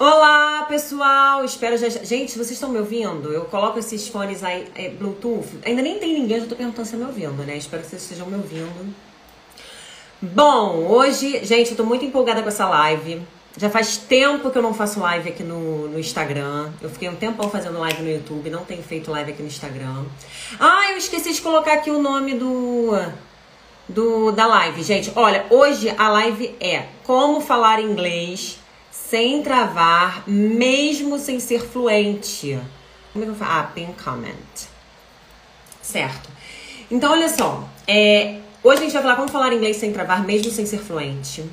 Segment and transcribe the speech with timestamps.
[0.00, 1.44] Olá, pessoal!
[1.44, 1.88] Espero já.
[1.88, 3.32] Gente, vocês estão me ouvindo?
[3.32, 5.58] Eu coloco esses fones aí, é, Bluetooth.
[5.66, 7.56] Ainda nem tem ninguém, já tô perguntando se é me ouvindo, né?
[7.56, 8.94] Espero que vocês estejam me ouvindo.
[10.22, 13.22] Bom, hoje, gente, eu tô muito empolgada com essa live.
[13.56, 16.70] Já faz tempo que eu não faço live aqui no, no Instagram.
[16.80, 20.04] Eu fiquei um tempão fazendo live no YouTube, não tenho feito live aqui no Instagram.
[20.60, 22.92] Ah, eu esqueci de colocar aqui o nome do,
[23.88, 25.10] do da live, gente.
[25.16, 28.60] Olha, hoje a live é como falar inglês
[29.08, 32.58] sem travar, mesmo sem ser fluente.
[33.12, 33.52] Como é que eu falo?
[33.52, 34.68] Ah, pin comment.
[35.80, 36.28] Certo.
[36.90, 37.66] Então, olha só.
[37.86, 41.44] É, hoje a gente vai falar como falar inglês sem travar, mesmo sem ser fluente.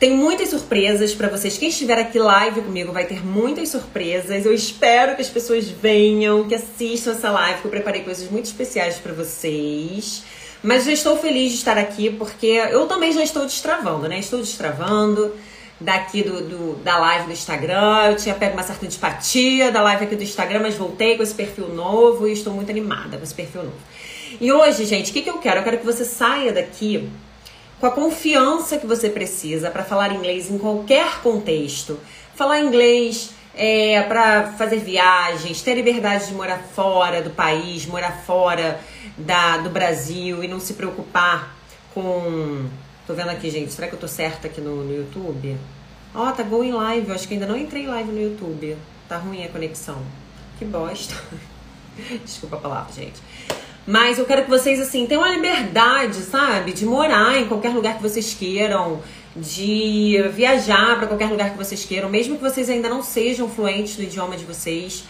[0.00, 1.56] Tem muitas surpresas para vocês.
[1.56, 4.44] Quem estiver aqui live comigo vai ter muitas surpresas.
[4.44, 8.46] Eu espero que as pessoas venham, que assistam essa live, que eu preparei coisas muito
[8.46, 10.24] especiais para vocês.
[10.62, 14.18] Mas já estou feliz de estar aqui porque eu também já estou destravando, né?
[14.18, 15.32] Estou destravando
[15.80, 18.10] daqui do, do, da live do Instagram.
[18.10, 21.34] Eu tinha pego uma certa antipatia da live aqui do Instagram, mas voltei com esse
[21.34, 23.76] perfil novo e estou muito animada com esse perfil novo.
[24.40, 25.60] E hoje, gente, o que, que eu quero?
[25.60, 27.08] Eu quero que você saia daqui
[27.80, 31.98] com a confiança que você precisa para falar inglês em qualquer contexto.
[32.34, 38.80] Falar inglês é, para fazer viagens, ter liberdade de morar fora do país, morar fora
[39.16, 41.54] da, do Brasil e não se preocupar
[41.92, 42.64] com
[43.06, 43.70] Tô vendo aqui, gente.
[43.70, 45.58] Será que eu tô certa aqui no, no YouTube?
[46.14, 47.08] Ó, oh, tá going live.
[47.08, 48.76] Eu acho que ainda não entrei live no YouTube.
[49.06, 49.98] Tá ruim a conexão.
[50.58, 51.14] Que bosta.
[52.24, 53.20] Desculpa a palavra, gente.
[53.86, 56.72] Mas eu quero que vocês, assim, tenham a liberdade, sabe?
[56.72, 59.02] De morar em qualquer lugar que vocês queiram.
[59.36, 62.08] De viajar para qualquer lugar que vocês queiram.
[62.08, 65.04] Mesmo que vocês ainda não sejam fluentes no idioma de vocês.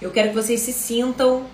[0.00, 1.46] Eu quero que vocês se sintam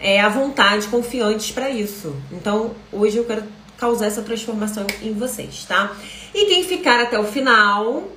[0.00, 2.16] é, à vontade, confiantes para isso.
[2.32, 3.44] Então, hoje eu quero
[3.78, 5.94] causar essa transformação em vocês, tá?
[6.34, 8.08] E quem ficar até o final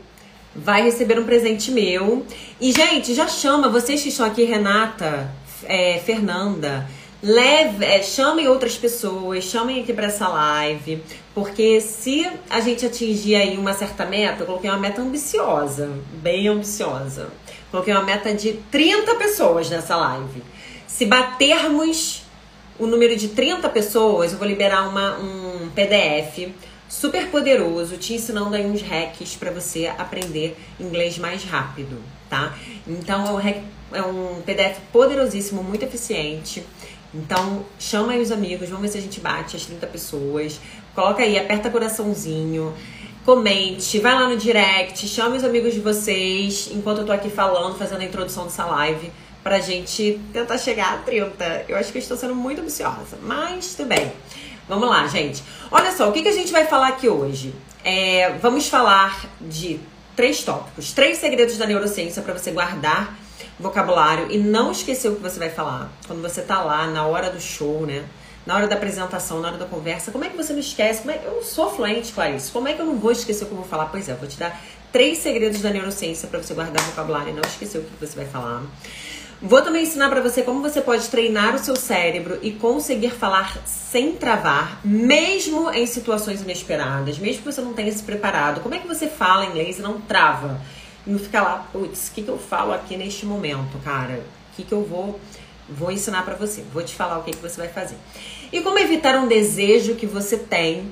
[0.55, 2.25] vai receber um presente meu.
[2.59, 5.31] E, gente, já chama, vocês que estão aqui, Renata,
[5.65, 6.87] é, Fernanda,
[7.21, 11.03] leve, é, chamem outras pessoas, chamem aqui para essa live,
[11.33, 15.91] porque se a gente atingir aí uma certa meta, eu coloquei uma meta ambiciosa,
[16.21, 17.29] bem ambiciosa.
[17.69, 20.41] Coloquei uma meta de 30 pessoas nessa live.
[20.87, 22.23] Se batermos
[22.79, 26.51] o número de 30 pessoas, eu vou liberar uma, um PDF
[26.87, 32.55] super poderoso, te ensinando aí uns hacks para você aprender inglês mais rápido, tá?
[32.87, 33.57] Então é um, hack,
[33.93, 36.63] é um PDF poderosíssimo, muito eficiente.
[37.13, 40.59] Então chama aí os amigos, vamos ver se a gente bate as 30 pessoas.
[40.95, 42.73] Coloca aí, aperta coraçãozinho,
[43.25, 47.77] comente, vai lá no direct, chame os amigos de vocês enquanto eu tô aqui falando,
[47.77, 49.11] fazendo a introdução dessa live
[49.47, 51.65] pra gente tentar chegar a 30.
[51.69, 54.11] Eu acho que eu estou sendo muito ambiciosa, mas tudo bem.
[54.67, 55.41] Vamos lá, gente.
[55.71, 57.55] Olha só, o que, que a gente vai falar aqui hoje?
[57.81, 59.79] É, vamos falar de
[60.17, 63.17] três tópicos, três segredos da neurociência para você guardar
[63.57, 65.89] vocabulário e não esquecer o que você vai falar.
[66.05, 68.03] Quando você tá lá na hora do show, né?
[68.45, 71.01] Na hora da apresentação, na hora da conversa, como é que você não esquece?
[71.01, 71.21] Como é...
[71.25, 72.51] Eu sou fluente, Clarice.
[72.51, 73.85] Como é que eu não vou esquecer o que eu vou falar?
[73.85, 77.33] Pois é, eu vou te dar três segredos da neurociência para você guardar vocabulário e
[77.33, 78.63] não esquecer o que você vai falar.
[79.39, 83.61] Vou também ensinar para você como você pode treinar o seu cérebro e conseguir falar
[83.67, 88.61] sem travar, mesmo em situações inesperadas, mesmo que você não tenha se preparado.
[88.61, 90.59] Como é que você fala inglês e não trava?
[91.05, 94.23] E não fica lá, putz, o que, que eu falo aqui neste momento, cara?
[94.51, 95.19] O que, que eu vou
[95.69, 96.63] vou ensinar para você?
[96.73, 97.97] Vou te falar o que, que você vai fazer.
[98.51, 100.91] E como evitar um desejo que você tem,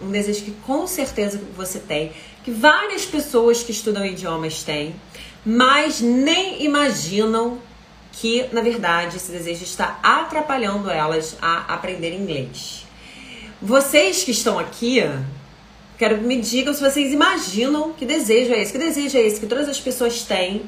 [0.00, 2.12] um desejo que com certeza você tem,
[2.44, 4.94] que várias pessoas que estudam idiomas têm,
[5.44, 7.58] mas nem imaginam
[8.12, 12.86] que, na verdade, esse desejo está atrapalhando elas a aprender inglês.
[13.60, 15.00] Vocês que estão aqui,
[15.98, 19.40] quero que me digam se vocês imaginam que desejo é esse, que desejo é esse
[19.40, 20.62] que todas as pessoas têm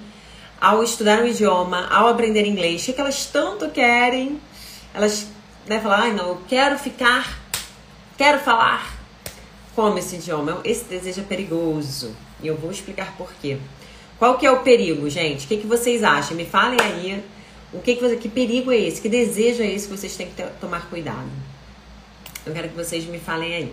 [0.61, 4.41] ao estudar um idioma, ao aprender inglês, o que, elas tanto querem.
[4.95, 5.27] Elas
[5.67, 7.39] né, falar, ai não, eu quero ficar,
[8.17, 8.95] quero falar
[9.75, 10.61] como esse idioma.
[10.65, 12.17] Esse desejo é perigoso.
[12.43, 13.59] E eu vou explicar por quê.
[14.19, 15.45] Qual que é o perigo, gente?
[15.45, 16.37] O que, que vocês acham?
[16.37, 17.25] Me falem aí
[17.75, 19.01] o que, que, você, que perigo é esse?
[19.01, 21.29] Que desejo é esse que vocês têm que ter, tomar cuidado?
[22.47, 23.73] Eu quero que vocês me falem aí.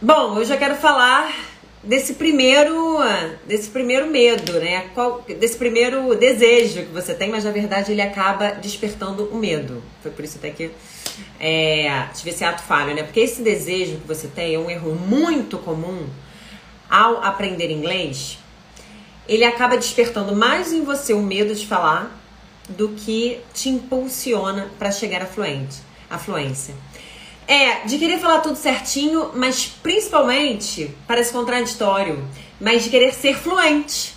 [0.00, 1.30] Bom, eu já quero falar
[1.82, 2.98] desse primeiro,
[3.46, 4.88] desse primeiro medo, né?
[4.94, 9.82] Qual, desse primeiro desejo que você tem, mas na verdade ele acaba despertando o medo.
[10.02, 10.70] Foi por isso até que
[11.38, 13.02] é, tive esse ato falho, né?
[13.02, 16.06] Porque esse desejo que você tem é um erro muito comum
[16.88, 18.38] ao aprender inglês.
[19.28, 22.19] Ele acaba despertando mais em você o medo de falar
[22.76, 25.78] do que te impulsiona para chegar à, fluente,
[26.08, 26.74] à fluência.
[27.46, 32.24] É, de querer falar tudo certinho, mas principalmente, parece contraditório,
[32.60, 34.14] mas de querer ser fluente.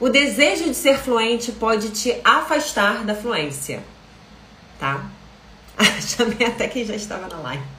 [0.00, 3.82] O desejo de ser fluente pode te afastar da fluência,
[4.78, 5.06] tá?
[6.00, 7.75] Chamei até quem já estava na live.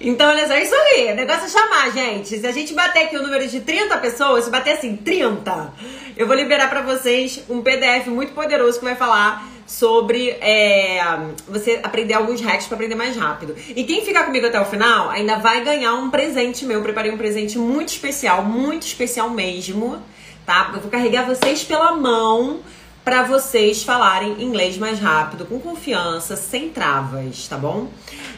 [0.00, 1.12] Então, olha só, é isso aí.
[1.12, 2.38] O negócio é chamar, gente.
[2.38, 5.72] Se a gente bater aqui o número de 30 pessoas, se bater assim, 30,
[6.16, 11.00] eu vou liberar para vocês um PDF muito poderoso que vai falar sobre é,
[11.46, 13.54] você aprender alguns hacks para aprender mais rápido.
[13.68, 16.78] E quem ficar comigo até o final ainda vai ganhar um presente meu.
[16.78, 20.02] Eu preparei um presente muito especial, muito especial mesmo,
[20.46, 20.70] tá?
[20.74, 22.60] Eu vou carregar vocês pela mão
[23.08, 27.88] para vocês falarem inglês mais rápido, com confiança, sem travas, tá bom?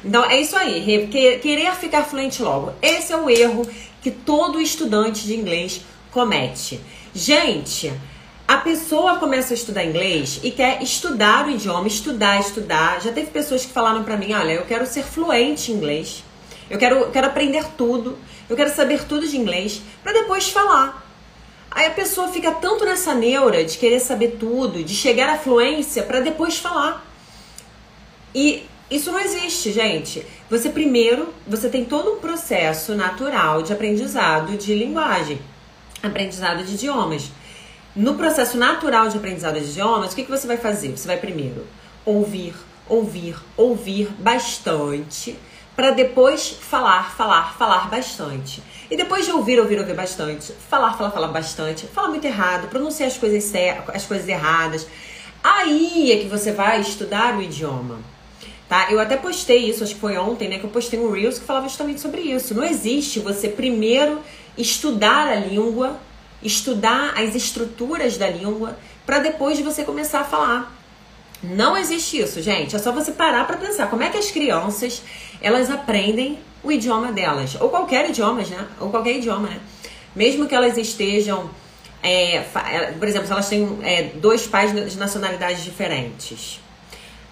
[0.05, 1.09] Então é isso aí,
[1.43, 2.73] querer ficar fluente logo.
[2.81, 3.69] Esse é o erro
[4.01, 5.81] que todo estudante de inglês
[6.13, 6.81] comete.
[7.13, 7.93] Gente,
[8.47, 13.03] a pessoa começa a estudar inglês e quer estudar o idioma, estudar, estudar.
[13.03, 16.23] Já teve pessoas que falaram para mim: olha, eu quero ser fluente em inglês,
[16.71, 18.17] eu quero, quero aprender tudo,
[18.49, 21.10] eu quero saber tudo de inglês, para depois falar.
[21.71, 26.03] Aí a pessoa fica tanto nessa neura de querer saber tudo, de chegar à fluência
[26.03, 27.07] para depois falar.
[28.35, 30.27] E isso não existe, gente.
[30.51, 35.41] Você primeiro, você tem todo um processo natural de aprendizado de linguagem,
[36.03, 37.31] aprendizado de idiomas.
[37.95, 40.91] No processo natural de aprendizado de idiomas, o que, que você vai fazer?
[40.91, 41.67] Você vai primeiro
[42.05, 42.55] ouvir,
[42.89, 45.37] ouvir, ouvir bastante,
[45.81, 48.63] para depois falar, falar, falar bastante.
[48.91, 53.09] E depois de ouvir, ouvir, ouvir bastante, falar, falar, falar bastante, falar muito errado, pronunciar
[53.09, 53.51] as coisas,
[53.89, 54.87] as coisas erradas,
[55.43, 57.99] aí é que você vai estudar o idioma.
[58.69, 58.89] Tá?
[58.91, 60.59] Eu até postei isso, acho que foi ontem, né?
[60.59, 62.53] Que eu postei um Reels que falava justamente sobre isso.
[62.53, 64.21] Não existe você primeiro
[64.59, 65.99] estudar a língua,
[66.43, 70.80] estudar as estruturas da língua, para depois você começar a falar.
[71.43, 72.77] Não existe isso, gente.
[72.77, 75.03] É só você parar para pensar como é que as crianças
[75.41, 78.67] elas aprendem o idioma delas, ou qualquer idioma, né?
[78.79, 79.61] Ou qualquer idioma, né?
[80.15, 81.49] Mesmo que elas estejam,
[82.03, 86.61] é, é, por exemplo, se elas têm é, dois pais de nacionalidades diferentes.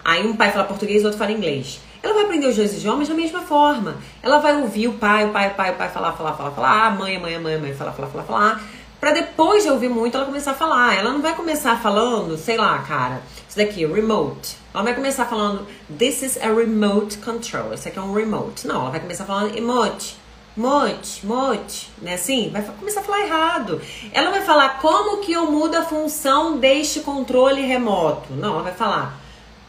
[0.03, 1.79] Aí um pai fala português e outro fala inglês.
[2.01, 3.97] Ela vai aprender os dois idiomas da mesma forma.
[4.23, 6.87] Ela vai ouvir o pai, o pai, o pai, o pai falar, falar, falar, falar,
[6.87, 8.63] a mãe, a mãe, a mãe, a mãe falar, falar, falar, falar,
[8.99, 10.95] para depois de ouvir muito ela começar a falar.
[10.95, 14.57] Ela não vai começar falando, sei lá, cara, isso daqui, remote.
[14.73, 15.65] Ela vai começar falando,
[15.97, 17.73] this is a remote control.
[17.73, 18.67] Isso aqui é um remote.
[18.67, 20.17] Não, ela vai começar falando emote.
[20.57, 22.15] Mote, mote, né?
[22.15, 23.81] Assim, vai começar a falar errado.
[24.11, 28.33] Ela vai falar como que eu mudo a função deste controle remoto.
[28.33, 29.19] Não, ela vai falar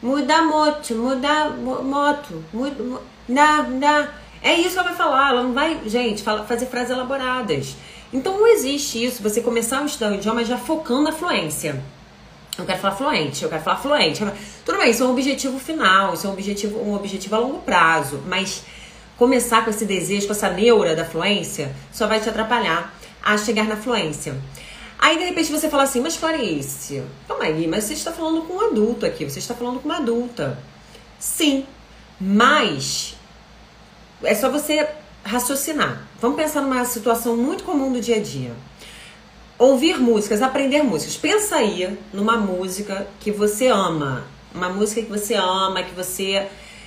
[0.02, 4.08] muda moto, muda moto, muda, na, na.
[4.42, 5.30] É isso que ela vai falar.
[5.30, 7.76] Ela não vai, gente, fala, fazer frases elaboradas.
[8.12, 11.80] Então não existe isso, você começar a estudar o idioma já focando na fluência.
[12.58, 14.24] Eu quero falar fluente, eu quero falar fluente.
[14.64, 17.58] Tudo bem, isso é um objetivo final, isso é um objetivo, um objetivo a longo
[17.60, 18.64] prazo, mas
[19.16, 23.64] começar com esse desejo, com essa neura da fluência, só vai te atrapalhar a chegar
[23.64, 24.36] na fluência.
[24.98, 28.54] Aí de repente você fala assim, mas Clarice, calma aí, mas você está falando com
[28.54, 30.58] um adulto aqui, você está falando com uma adulta.
[31.18, 31.64] Sim,
[32.20, 33.14] mas
[34.22, 34.86] é só você
[35.24, 36.02] raciocinar.
[36.20, 38.52] Vamos pensar numa situação muito comum do dia a dia.
[39.58, 41.16] Ouvir músicas, aprender músicas.
[41.16, 44.24] Pensa aí numa música que você ama.
[44.54, 46.46] Uma música que você ama, que você,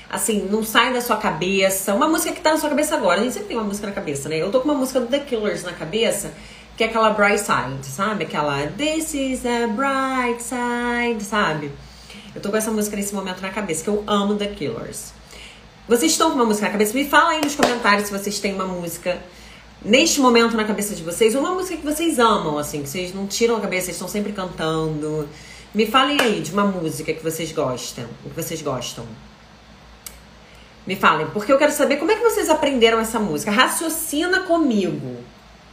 [0.10, 1.94] assim, não sai da sua cabeça.
[1.94, 3.22] Uma música que tá na sua cabeça agora.
[3.22, 4.42] A gente sempre tem uma música na cabeça, né?
[4.42, 6.34] Eu tô com uma música do The Killers na cabeça,
[6.76, 8.24] que é aquela Bright Side, sabe?
[8.24, 11.72] Aquela This is a Bright Side, sabe?
[12.34, 15.14] Eu tô com essa música nesse momento na cabeça, que eu amo The Killers.
[15.88, 16.94] Vocês estão com uma música na cabeça?
[16.94, 19.22] Me fala aí nos comentários se vocês têm uma música
[19.84, 23.28] neste momento na cabeça de vocês, uma música que vocês amam, assim, que vocês não
[23.28, 25.28] tiram a cabeça, vocês estão sempre cantando.
[25.74, 29.06] Me falem aí de uma música que vocês gostam, que vocês gostam.
[30.88, 33.52] Me falem, porque eu quero saber como é que vocês aprenderam essa música.
[33.52, 35.18] Raciocina comigo.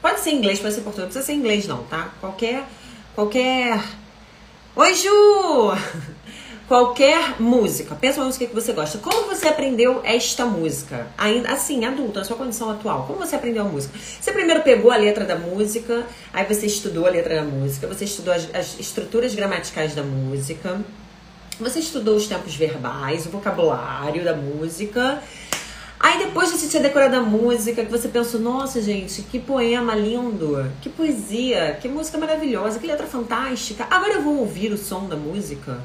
[0.03, 2.13] Pode ser inglês, pode ser português, não precisa ser inglês não, tá?
[2.21, 2.65] Qualquer
[3.15, 3.81] qualquer
[4.75, 5.73] Oi, Ju!
[6.71, 7.97] qualquer música.
[7.97, 8.97] Pensa uma música que você gosta.
[8.99, 11.09] Como você aprendeu esta música?
[11.19, 13.07] Ainda assim, adulto, na sua condição atual.
[13.09, 13.99] Como você aprendeu a música?
[13.99, 18.05] Você primeiro pegou a letra da música, aí você estudou a letra da música, você
[18.05, 20.81] estudou as, as estruturas gramaticais da música,
[21.59, 25.21] você estudou os tempos verbais, o vocabulário da música.
[25.99, 29.97] Aí depois de você ter decorado a música, que você pensou, nossa gente, que poema
[29.97, 33.89] lindo, que poesia, que música maravilhosa, que letra fantástica.
[33.91, 35.81] Agora eu vou ouvir o som da música.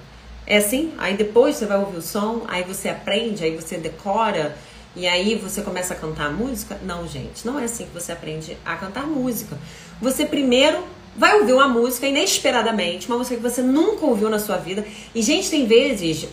[0.47, 0.93] É assim?
[0.97, 4.55] Aí depois você vai ouvir o som, aí você aprende, aí você decora
[4.95, 6.79] e aí você começa a cantar música?
[6.83, 9.57] Não, gente, não é assim que você aprende a cantar música.
[10.01, 10.83] Você primeiro
[11.17, 14.85] vai ouvir uma música inesperadamente, uma música que você nunca ouviu na sua vida.
[15.13, 16.27] E, gente, tem vezes,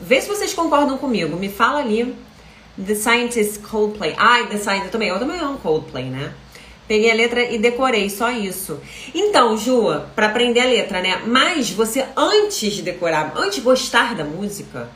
[0.00, 2.14] vê se vocês concordam comigo, me fala ali
[2.84, 4.14] The Scientist Coldplay.
[4.16, 5.08] Ai, The Scientist também.
[5.08, 6.32] Eu também amo Coldplay, né?
[6.92, 8.78] Peguei a letra e decorei, só isso.
[9.14, 11.22] Então, Ju, para aprender a letra, né?
[11.26, 14.90] Mas você, antes de decorar, antes de gostar da música,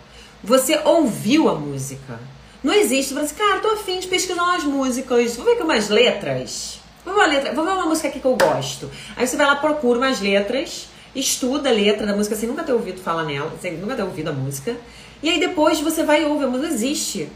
[0.44, 2.20] você ouviu a música.
[2.62, 5.88] Não existe, você assim, cara, tô afim de pesquisar umas músicas, vou ver aqui umas
[5.88, 6.80] letras.
[7.02, 8.90] Vou ver uma letra, vou ver uma música aqui que eu gosto.
[9.16, 12.74] Aí você vai lá, procura umas letras, estuda a letra da música sem nunca ter
[12.74, 14.76] ouvido falar nela, sem nunca ter ouvido a música.
[15.22, 16.68] E aí depois você vai ouvir a música.
[16.68, 17.30] Não existe.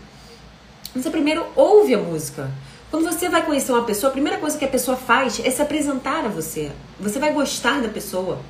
[0.94, 2.50] Você primeiro ouve a música.
[2.90, 5.62] Quando você vai conhecer uma pessoa, a primeira coisa que a pessoa faz é se
[5.62, 6.72] apresentar a você.
[6.98, 8.40] Você vai gostar da pessoa.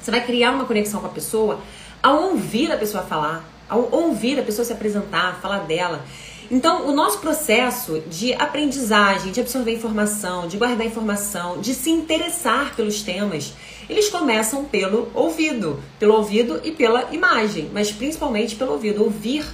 [0.00, 1.60] Você vai criar uma conexão com a pessoa
[2.02, 6.02] ao ouvir a pessoa falar, ao ouvir a pessoa se apresentar, falar dela.
[6.50, 12.74] Então, o nosso processo de aprendizagem, de absorver informação, de guardar informação, de se interessar
[12.74, 13.52] pelos temas,
[13.88, 19.04] eles começam pelo ouvido, pelo ouvido e pela imagem, mas principalmente pelo ouvido.
[19.04, 19.44] Ouvir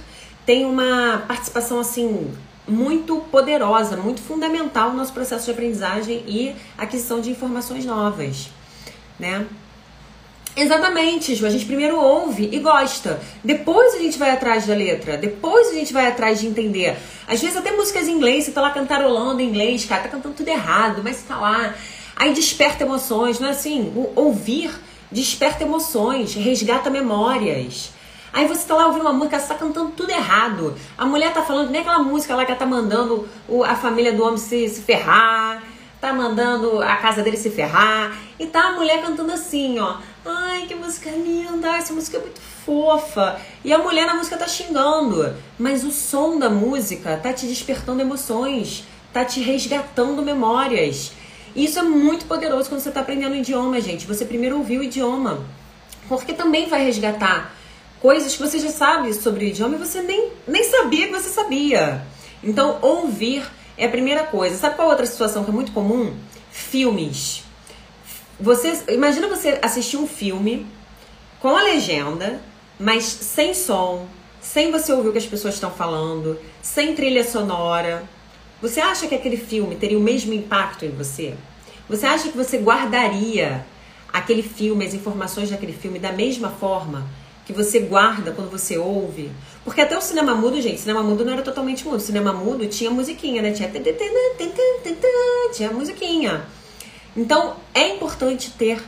[0.45, 2.31] tem uma participação assim
[2.71, 8.49] muito poderosa, muito fundamental no nosso processo de aprendizagem e aquisição de informações novas,
[9.19, 9.45] né?
[10.55, 11.45] Exatamente, Ju.
[11.45, 13.21] A gente primeiro ouve e gosta.
[13.43, 15.17] Depois a gente vai atrás da letra.
[15.17, 16.97] Depois a gente vai atrás de entender.
[17.27, 20.35] Às vezes até músicas em inglês, você tá lá cantarolando em inglês, cara, tá cantando
[20.35, 21.73] tudo errado, mas tá lá.
[22.15, 23.93] Aí desperta emoções, não é assim?
[23.95, 24.71] O ouvir
[25.11, 27.91] desperta emoções, resgata memórias.
[28.33, 30.73] Aí você tá lá ouvindo uma música, você tá cantando tudo errado.
[30.97, 34.13] A mulher tá falando nem aquela música lá que ela tá mandando o, a família
[34.13, 35.61] do homem se, se ferrar,
[35.99, 38.17] tá mandando a casa dele se ferrar.
[38.39, 39.97] E tá a mulher cantando assim, ó.
[40.25, 43.39] Ai, que música linda, essa música é muito fofa.
[43.65, 45.35] E a mulher na música tá xingando.
[45.59, 51.11] Mas o som da música tá te despertando emoções, tá te resgatando memórias.
[51.53, 54.07] E isso é muito poderoso quando você tá aprendendo o idioma, gente.
[54.07, 55.39] Você primeiro ouviu o idioma.
[56.07, 57.60] Porque também vai resgatar
[58.01, 61.29] coisas que você já sabe sobre o idioma e você nem, nem sabia que você
[61.29, 62.05] sabia.
[62.43, 63.43] Então, ouvir
[63.77, 64.57] é a primeira coisa.
[64.57, 66.13] Sabe qual outra situação que é muito comum?
[66.51, 67.43] Filmes.
[68.39, 70.65] Você, imagina você assistir um filme
[71.39, 72.41] com a legenda,
[72.79, 74.07] mas sem som,
[74.41, 78.03] sem você ouvir o que as pessoas estão falando, sem trilha sonora.
[78.59, 81.35] Você acha que aquele filme teria o mesmo impacto em você?
[81.87, 83.63] Você acha que você guardaria
[84.11, 87.07] aquele filme, as informações daquele filme da mesma forma
[87.51, 89.31] que você guarda quando você ouve.
[89.63, 91.99] Porque até o cinema mudo, gente, cinema mudo não era totalmente mudo.
[91.99, 93.51] cinema mudo tinha musiquinha, né?
[93.51, 93.71] Tinha,
[95.53, 96.43] tinha musiquinha.
[97.15, 98.81] Então é importante ter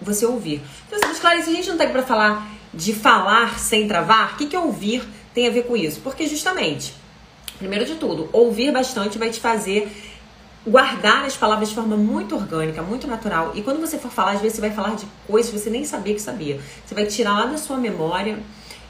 [0.00, 0.62] você ouvir.
[0.86, 4.34] Então, mas Clarice, a gente não tá aqui pra falar de falar sem travar.
[4.34, 5.02] O que, que ouvir
[5.32, 6.00] tem a ver com isso?
[6.00, 6.94] Porque justamente,
[7.58, 9.90] primeiro de tudo, ouvir bastante vai te fazer
[10.66, 13.52] guardar as palavras de forma muito orgânica, muito natural.
[13.54, 15.84] E quando você for falar, às vezes você vai falar de coisas que você nem
[15.84, 16.60] sabia que sabia.
[16.84, 18.38] Você vai tirar lá da sua memória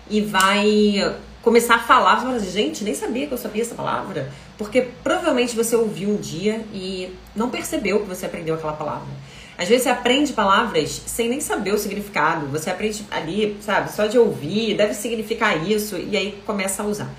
[0.08, 2.16] e vai começar a falar.
[2.16, 4.30] Você vai falar, gente, nem sabia que eu sabia essa palavra.
[4.56, 9.08] Porque provavelmente você ouviu um dia e não percebeu que você aprendeu aquela palavra.
[9.56, 12.46] Às vezes você aprende palavras sem nem saber o significado.
[12.48, 17.10] Você aprende ali, sabe, só de ouvir, deve significar isso, e aí começa a usar.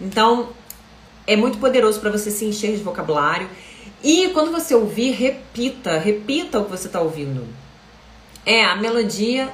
[0.00, 0.48] Então,
[1.26, 3.48] é muito poderoso para você se encher de vocabulário.
[4.02, 7.46] E quando você ouvir, repita, repita o que você está ouvindo.
[8.44, 9.48] É, a melodia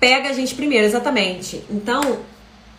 [0.00, 1.62] pega a gente primeiro, exatamente.
[1.68, 2.20] Então,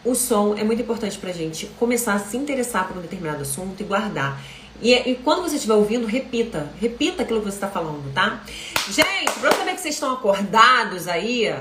[0.03, 3.81] o som é muito importante pra gente começar a se interessar por um determinado assunto
[3.81, 4.41] e guardar.
[4.81, 6.71] E, e quando você estiver ouvindo, repita.
[6.79, 8.41] Repita aquilo que você está falando, tá?
[8.89, 11.53] Gente, pra eu saber que vocês estão acordados aí,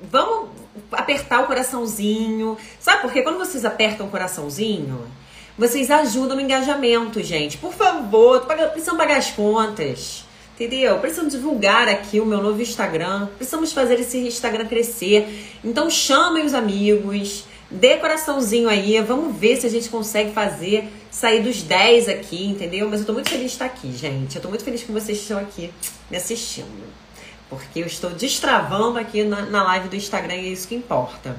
[0.00, 0.50] vamos
[0.92, 2.56] apertar o coraçãozinho.
[2.78, 3.22] Sabe por quê?
[3.22, 5.04] Quando vocês apertam o coraçãozinho,
[5.60, 7.58] vocês ajudam no engajamento, gente.
[7.58, 10.24] Por favor, precisam pagar as contas.
[10.54, 10.98] Entendeu?
[11.00, 13.28] Precisamos divulgar aqui o meu novo Instagram.
[13.36, 15.58] Precisamos fazer esse Instagram crescer.
[15.62, 17.44] Então chamem os amigos.
[17.70, 18.98] Dê coraçãozinho aí.
[19.02, 22.88] Vamos ver se a gente consegue fazer sair dos 10 aqui, entendeu?
[22.88, 24.36] Mas eu tô muito feliz de estar aqui, gente.
[24.36, 25.70] Eu tô muito feliz que vocês estão aqui
[26.10, 26.88] me assistindo.
[27.50, 31.36] Porque eu estou destravando aqui na, na live do Instagram e é isso que importa.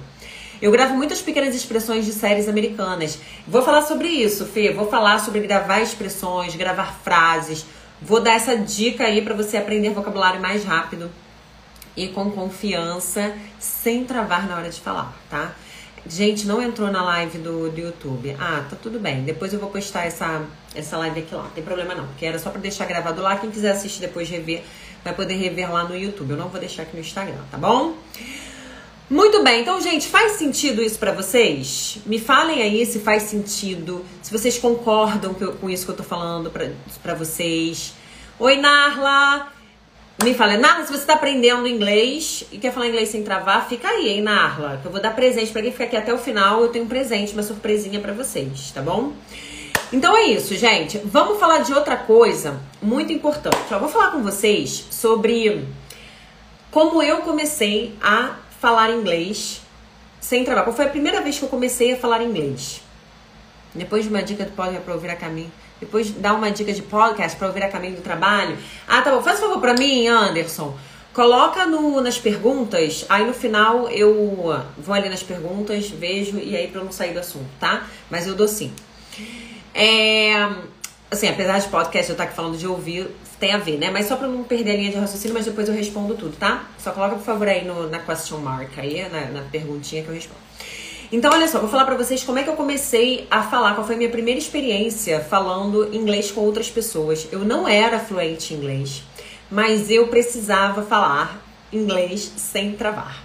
[0.61, 3.17] Eu gravo muitas pequenas expressões de séries americanas.
[3.47, 4.71] Vou falar sobre isso, Fê.
[4.71, 7.65] Vou falar sobre gravar expressões, gravar frases.
[7.99, 11.09] Vou dar essa dica aí para você aprender vocabulário mais rápido
[11.97, 15.55] e com confiança, sem travar na hora de falar, tá?
[16.05, 18.35] Gente, não entrou na live do, do YouTube.
[18.39, 19.23] Ah, tá tudo bem.
[19.23, 20.41] Depois eu vou postar essa,
[20.75, 21.43] essa live aqui lá.
[21.43, 23.35] Não tem problema não, porque era só para deixar gravado lá.
[23.35, 24.63] Quem quiser assistir depois rever,
[25.03, 26.31] vai poder rever lá no YouTube.
[26.31, 27.95] Eu não vou deixar aqui no Instagram, tá bom?
[29.11, 31.97] Muito bem, então, gente, faz sentido isso para vocês?
[32.05, 36.49] Me falem aí se faz sentido, se vocês concordam com isso que eu tô falando
[36.49, 37.93] para vocês.
[38.39, 39.51] Oi, Narla!
[40.23, 43.89] Me fala, Narla, se você tá aprendendo inglês e quer falar inglês sem travar, fica
[43.89, 44.79] aí, hein, Narla.
[44.81, 46.61] Que eu vou dar presente para quem ficar aqui até o final.
[46.61, 49.11] Eu tenho um presente, uma surpresinha para vocês, tá bom?
[49.91, 50.97] Então é isso, gente.
[51.03, 53.73] Vamos falar de outra coisa muito importante.
[53.73, 55.67] Eu vou falar com vocês sobre
[56.71, 59.61] como eu comecei a falar inglês
[60.21, 60.71] sem trabalho.
[60.71, 62.81] Foi a primeira vez que eu comecei a falar inglês?
[63.73, 65.51] Depois de uma dica do podcast para ouvir a caminho.
[65.79, 68.55] Depois dá uma dica de podcast para ouvir a caminho do trabalho.
[68.87, 69.23] Ah, tá bom.
[69.23, 70.77] Faz um favor para mim, Anderson.
[71.11, 76.69] Coloca no, nas perguntas, aí no final eu vou ali nas perguntas, vejo e aí
[76.69, 77.85] para não sair do assunto, tá?
[78.09, 78.71] Mas eu dou sim.
[79.73, 80.47] É,
[81.09, 83.09] assim, apesar de podcast eu estar aqui falando de ouvir,
[83.41, 83.89] tem a ver, né?
[83.89, 86.69] Mas só pra não perder a linha de raciocínio, mas depois eu respondo tudo, tá?
[86.77, 90.13] Só coloca, por favor, aí no, na question mark, aí, na, na perguntinha que eu
[90.13, 90.39] respondo.
[91.11, 93.85] Então, olha só, vou falar pra vocês como é que eu comecei a falar, qual
[93.85, 97.27] foi a minha primeira experiência falando inglês com outras pessoas.
[97.31, 99.03] Eu não era fluente em inglês,
[99.49, 101.43] mas eu precisava falar
[101.73, 103.23] inglês sem travar.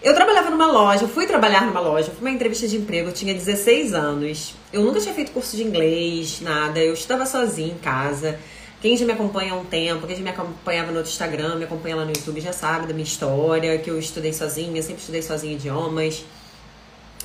[0.00, 3.34] Eu trabalhava numa loja, fui trabalhar numa loja, fui uma entrevista de emprego, eu tinha
[3.34, 4.54] 16 anos.
[4.72, 8.38] Eu nunca tinha feito curso de inglês, nada, eu estava sozinha em casa.
[8.82, 11.94] Quem já me acompanha há um tempo, quem já me acompanhava no Instagram, me acompanha
[11.94, 15.52] lá no YouTube, já sabe da minha história, que eu estudei sozinha, sempre estudei sozinha
[15.54, 16.24] idiomas.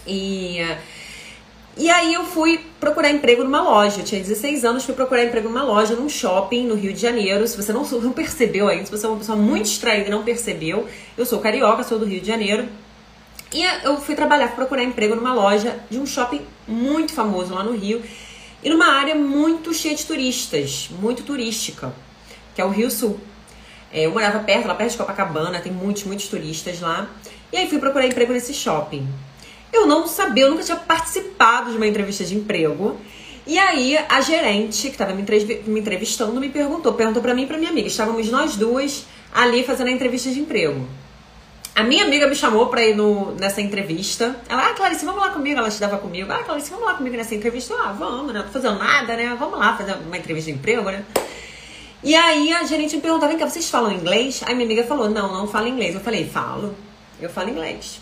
[0.06, 0.60] E,
[1.76, 4.02] e aí eu fui procurar emprego numa loja.
[4.02, 7.48] Eu tinha 16 anos, fui procurar emprego numa loja, num shopping no Rio de Janeiro.
[7.48, 10.24] Se você não, não percebeu ainda, se você é uma pessoa muito distraída e não
[10.24, 10.88] percebeu,
[11.18, 12.70] eu sou carioca, sou do Rio de Janeiro.
[13.52, 17.76] E eu fui trabalhar, procurar emprego numa loja de um shopping muito famoso lá no
[17.76, 18.04] Rio
[18.64, 21.94] e numa área muito cheia de turistas, muito turística,
[22.56, 23.20] que é o Rio Sul.
[23.92, 27.10] É, eu morava perto, lá perto de Copacabana, tem muitos, muitos turistas lá.
[27.52, 29.08] E aí fui procurar emprego nesse shopping.
[29.72, 32.98] Eu não sabia, eu nunca tinha participado de uma entrevista de emprego.
[33.46, 37.58] E aí a gerente que estava me, entrevistando me perguntou, perguntou para mim e para
[37.58, 37.88] minha amiga.
[37.88, 40.86] Estávamos nós duas ali fazendo a entrevista de emprego.
[41.78, 44.36] A minha amiga me chamou pra ir no, nessa entrevista.
[44.50, 45.60] Ela, ah, Clarice, vamos lá comigo.
[45.60, 46.32] Ela estudava comigo.
[46.32, 47.76] Ah, Clarice, vamos lá comigo nessa entrevista.
[47.76, 49.38] Ah, vamos, não tô fazendo nada, né?
[49.38, 51.06] Vamos lá fazer uma entrevista de emprego, né?
[52.04, 54.42] E aí a gerente me perguntou, vem cá, vocês falam inglês?
[54.48, 55.94] Aí minha amiga falou, não, não falo inglês.
[55.94, 56.74] Eu falei, falo.
[57.22, 58.02] Eu falo inglês.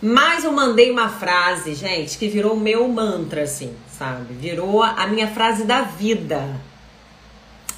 [0.00, 4.34] Mas eu mandei uma frase, gente, que virou meu mantra, assim, sabe?
[4.34, 6.60] Virou a minha frase da vida.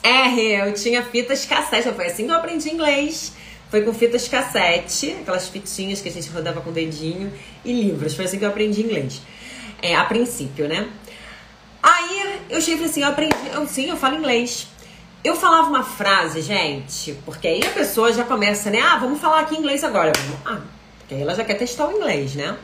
[0.02, 1.92] É, eu tinha fitas cassete.
[1.92, 3.34] Foi assim que eu aprendi inglês.
[3.74, 7.32] Foi com fitas cassete, aquelas fitinhas que a gente rodava com o dedinho,
[7.64, 8.14] e livros.
[8.14, 9.20] Foi assim que eu aprendi inglês.
[9.82, 10.88] É, a princípio, né?
[11.82, 14.68] Aí eu cheguei assim, eu aprendi, eu, sim, eu falo inglês.
[15.24, 18.78] Eu falava uma frase, gente, porque aí a pessoa já começa, né?
[18.80, 20.12] Ah, vamos falar aqui inglês agora.
[20.46, 20.60] Ah,
[21.00, 22.56] porque aí ela já quer testar o inglês, né?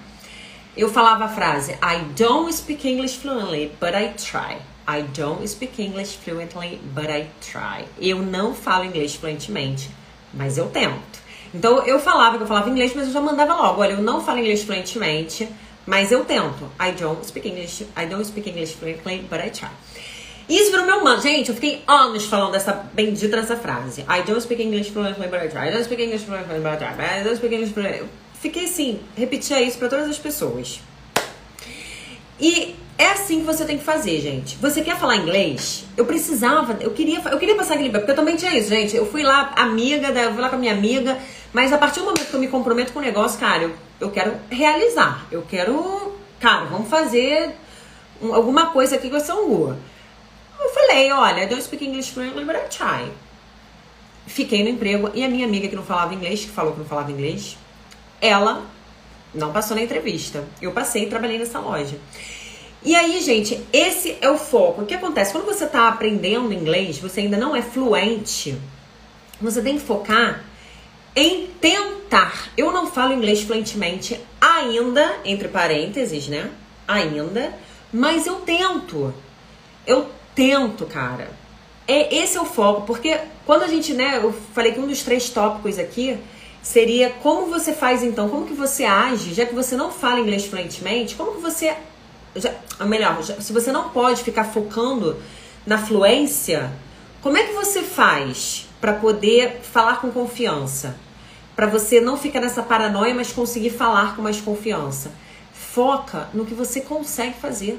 [0.76, 4.58] Eu falava a frase, I don't speak English fluently, but I try.
[4.86, 7.84] I don't speak English fluently, but I try.
[8.00, 9.90] Eu não falo inglês fluentemente,
[10.32, 11.20] mas eu tento.
[11.54, 14.20] Então eu falava que eu falava inglês, mas eu já mandava logo, olha, eu não
[14.20, 15.48] falo inglês fluentemente,
[15.86, 16.70] mas eu tento.
[16.80, 19.68] I don't speak English, I don't speak English fluently, but I try.
[20.48, 21.22] Isso virou meu manto.
[21.22, 24.00] Gente, eu fiquei anos falando dessa bendita dessa frase.
[24.02, 25.68] I don't speak English fluently, but I try.
[25.68, 27.20] I don't speak English fluently, but I try.
[27.20, 28.08] I don't speak English fluently.
[28.40, 30.80] Fiquei assim, repetia isso para todas as pessoas.
[32.40, 34.56] E é assim que você tem que fazer, gente.
[34.56, 35.86] Você quer falar inglês?
[35.96, 38.94] Eu precisava, eu queria, eu queria passar aquele porque eu também tinha isso, gente.
[38.94, 41.18] Eu fui lá, amiga, eu fui lá com a minha amiga,
[41.50, 44.10] mas a partir do momento que eu me comprometo com o negócio, cara, eu, eu
[44.10, 45.26] quero realizar.
[45.32, 47.54] Eu quero, cara, vamos fazer
[48.20, 49.74] alguma coisa aqui com essa Angu.
[50.60, 53.10] Eu falei, olha, I don't speak English fluently, but I try.
[54.26, 56.86] Fiquei no emprego e a minha amiga que não falava inglês, que falou que não
[56.86, 57.56] falava inglês,
[58.20, 58.62] ela
[59.34, 60.44] não passou na entrevista.
[60.60, 61.98] Eu passei e trabalhei nessa loja.
[62.82, 64.82] E aí, gente, esse é o foco.
[64.82, 65.32] O que acontece?
[65.32, 68.56] Quando você está aprendendo inglês, você ainda não é fluente,
[69.40, 70.44] você tem que focar
[71.14, 72.50] em tentar.
[72.56, 76.50] Eu não falo inglês fluentemente ainda, entre parênteses, né?
[76.88, 77.52] Ainda,
[77.92, 79.12] mas eu tento.
[79.86, 81.30] Eu tento, cara.
[81.86, 85.02] É, esse é o foco, porque quando a gente, né, eu falei que um dos
[85.02, 86.16] três tópicos aqui
[86.62, 90.46] seria como você faz então, como que você age, já que você não fala inglês
[90.46, 91.74] fluentemente, como que você
[92.36, 95.20] já, melhor, já, se você não pode ficar focando
[95.66, 96.70] na fluência,
[97.20, 100.96] como é que você faz para poder falar com confiança?
[101.54, 105.12] Para você não ficar nessa paranoia, mas conseguir falar com mais confiança.
[105.52, 107.78] Foca no que você consegue fazer.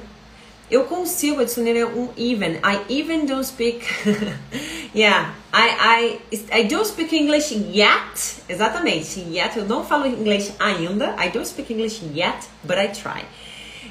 [0.70, 2.60] Eu consigo adicionar um even.
[2.64, 3.86] I even don't speak.
[4.96, 8.44] yeah, I, I, I don't speak English yet.
[8.48, 9.58] Exatamente, yet.
[9.58, 11.16] Eu não falo inglês ainda.
[11.20, 13.26] I don't speak English yet, but I try.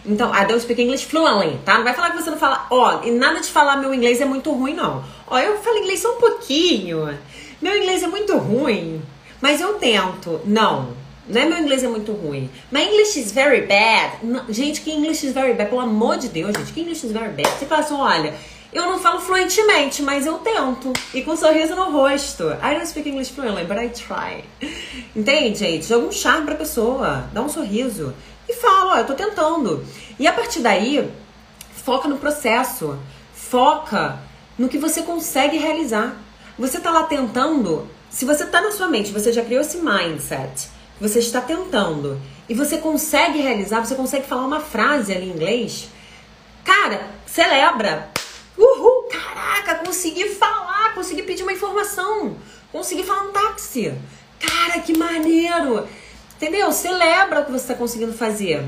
[0.05, 1.77] Então, I don't speak English fluently, tá?
[1.77, 4.25] Não vai falar que você não fala, ó, e nada de falar meu inglês é
[4.25, 5.05] muito ruim, não.
[5.27, 7.19] Ó, eu falo inglês só um pouquinho.
[7.61, 9.03] Meu inglês é muito ruim,
[9.41, 10.41] mas eu tento.
[10.45, 10.89] Não,
[11.29, 12.51] não é meu inglês é muito ruim.
[12.73, 14.25] My English is very bad.
[14.25, 15.69] Não, gente, que English is very bad?
[15.69, 17.49] Pelo amor de Deus, gente, que English is very bad?
[17.51, 18.35] Você fala assim, olha,
[18.73, 20.93] eu não falo fluentemente, mas eu tento.
[21.13, 22.45] E com um sorriso no rosto.
[22.45, 24.45] I don't speak English fluently, but I try.
[25.15, 25.87] Entende, gente?
[25.87, 27.29] Joga um charme pra pessoa.
[27.33, 28.15] Dá um sorriso.
[28.51, 29.87] E fala, ó, eu tô tentando.
[30.19, 31.09] E a partir daí,
[31.85, 32.99] foca no processo.
[33.33, 34.19] Foca
[34.59, 36.17] no que você consegue realizar.
[36.59, 37.89] Você tá lá tentando.
[38.11, 40.69] Se você tá na sua mente, você já criou esse mindset
[41.01, 45.89] você está tentando e você consegue realizar, você consegue falar uma frase ali em inglês,
[46.63, 48.11] cara, celebra.
[48.59, 52.37] Uhul, caraca, consegui falar, consegui pedir uma informação,
[52.71, 53.95] consegui falar um táxi.
[54.39, 55.89] Cara, que maneiro.
[56.41, 56.73] Entendeu?
[56.73, 58.65] Celebra o que você está conseguindo fazer.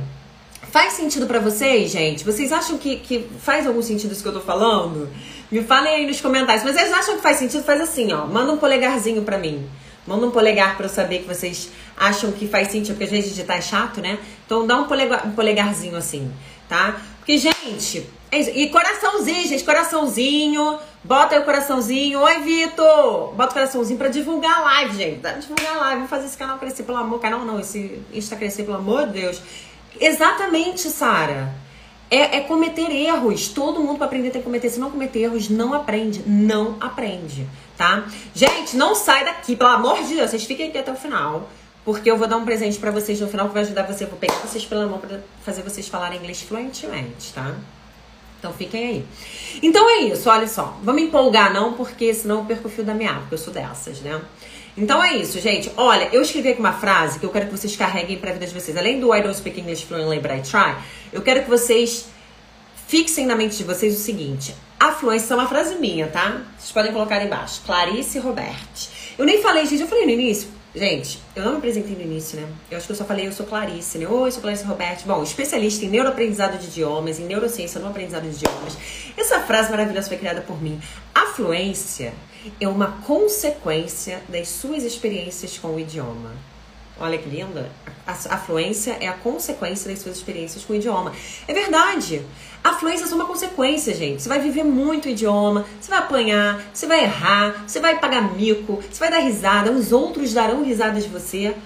[0.71, 2.23] Faz sentido para vocês, gente?
[2.23, 5.09] Vocês acham que, que faz algum sentido isso que eu tô falando?
[5.51, 6.63] Me falem aí nos comentários.
[6.65, 7.65] Mas vocês acham que faz sentido?
[7.65, 8.27] Faz assim, ó.
[8.27, 9.67] Manda um polegarzinho para mim.
[10.07, 13.31] Manda um polegar para eu saber que vocês acham que faz sentido, porque às vezes
[13.31, 14.19] digitar é chato, né?
[14.45, 16.31] Então dá um, polegar, um polegarzinho assim,
[16.69, 17.01] tá?
[17.21, 18.07] Porque, gente.
[18.33, 20.79] E coraçãozinho, gente, coraçãozinho.
[21.05, 22.18] Bota aí o coraçãozinho.
[22.18, 23.35] Oi, Vitor!
[23.35, 25.21] Bota o coraçãozinho pra divulgar a live, gente.
[25.21, 25.97] Pra divulgar a live.
[25.97, 27.21] Vamos fazer esse canal crescer, pelo amor.
[27.21, 29.42] Canal não, esse Insta crescer, pelo amor de Deus.
[30.01, 31.55] Exatamente, Sara.
[32.11, 33.49] É, é, cometer erros.
[33.49, 34.71] Todo mundo para aprender tem que cometer.
[34.71, 36.23] Se não cometer erros, não aprende.
[36.27, 38.07] Não aprende, tá?
[38.35, 40.31] Gente, não sai daqui, pelo amor de Deus.
[40.31, 41.51] Vocês fiquem aqui até o final.
[41.85, 44.07] Porque eu vou dar um presente para vocês no final que vai ajudar você.
[44.07, 47.55] Vou pegar vocês pela mão para fazer vocês falarem inglês fluentemente, tá?
[48.43, 49.05] Então fiquem aí.
[49.63, 50.77] Então é isso, olha só.
[50.83, 54.01] Vamos empolgar não, porque senão eu perco o fio da meada, porque eu sou dessas,
[54.01, 54.21] né?
[54.77, 55.71] Então é isso, gente.
[55.77, 58.53] Olha, eu escrevi aqui uma frase que eu quero que vocês carreguem pra vida de
[58.53, 58.77] vocês.
[58.77, 60.75] Além do I don't speak English fluently, but I try,
[61.13, 62.09] eu quero que vocês
[62.89, 64.57] fixem na mente de vocês o seguinte.
[64.81, 66.43] A fluência é uma frase minha, tá?
[66.59, 67.63] Vocês podem colocar aí embaixo.
[67.65, 68.91] Clarice Roberti.
[69.17, 70.49] Eu nem falei, gente, eu falei no início.
[70.75, 72.49] Gente, eu não me apresentei no início, né?
[72.71, 74.09] Eu acho que eu só falei, eu sou Clarice, né?
[74.09, 75.05] Oi, sou Clarice Roberto.
[75.05, 78.79] Bom, especialista em neuroaprendizado de idiomas, em neurociência no aprendizado de idiomas.
[79.15, 80.81] Essa frase maravilhosa foi criada por mim.
[81.15, 82.15] A fluência
[82.59, 86.31] é uma consequência das suas experiências com o idioma.
[86.99, 87.71] Olha que linda.
[88.07, 91.13] A, a fluência é a consequência das suas experiências com o idioma.
[91.49, 92.23] É verdade.
[92.63, 94.23] A fluência é uma consequência, gente.
[94.23, 98.35] Você vai viver muito o idioma, você vai apanhar, você vai errar, você vai pagar
[98.35, 101.57] mico, você vai dar risada, os outros darão risadas de você.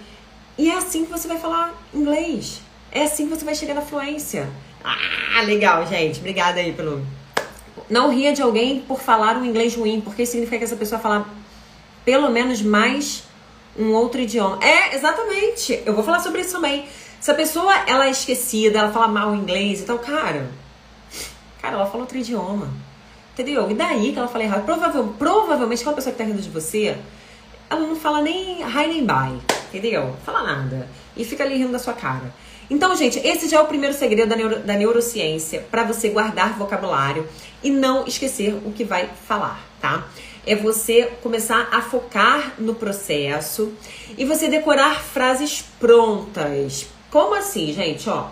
[0.57, 2.63] E é assim que você vai falar inglês.
[2.91, 4.49] É assim que você vai chegar na fluência.
[4.83, 6.21] Ah, legal, gente.
[6.21, 7.05] Obrigada aí pelo.
[7.91, 11.29] Não ria de alguém por falar um inglês ruim, porque significa que essa pessoa fala
[12.05, 13.26] pelo menos mais
[13.79, 14.59] um outro idioma.
[14.63, 15.83] É, exatamente.
[15.85, 16.87] Eu vou falar sobre isso também.
[17.21, 20.49] Se a pessoa ela é esquecida, ela fala mal inglês, então, cara,
[21.61, 22.69] cara, ela fala outro idioma.
[23.33, 23.71] Entendeu?
[23.71, 24.65] E daí que ela fala errado.
[24.65, 26.97] Provavelmente, provavelmente aquela pessoa que tá rindo de você,
[27.69, 29.41] ela não fala nem hi nem bye.
[29.69, 30.17] Entendeu?
[30.25, 30.89] Fala nada.
[31.17, 32.33] E fica ali rindo da sua cara.
[32.69, 36.59] Então, gente, esse já é o primeiro segredo da, neuro, da neurociência para você guardar
[36.59, 37.29] vocabulário
[37.63, 40.07] e não esquecer o que vai falar, tá?
[40.47, 43.73] É você começar a focar no processo
[44.17, 46.87] e você decorar frases prontas.
[47.11, 48.09] Como assim, gente?
[48.09, 48.29] Ó,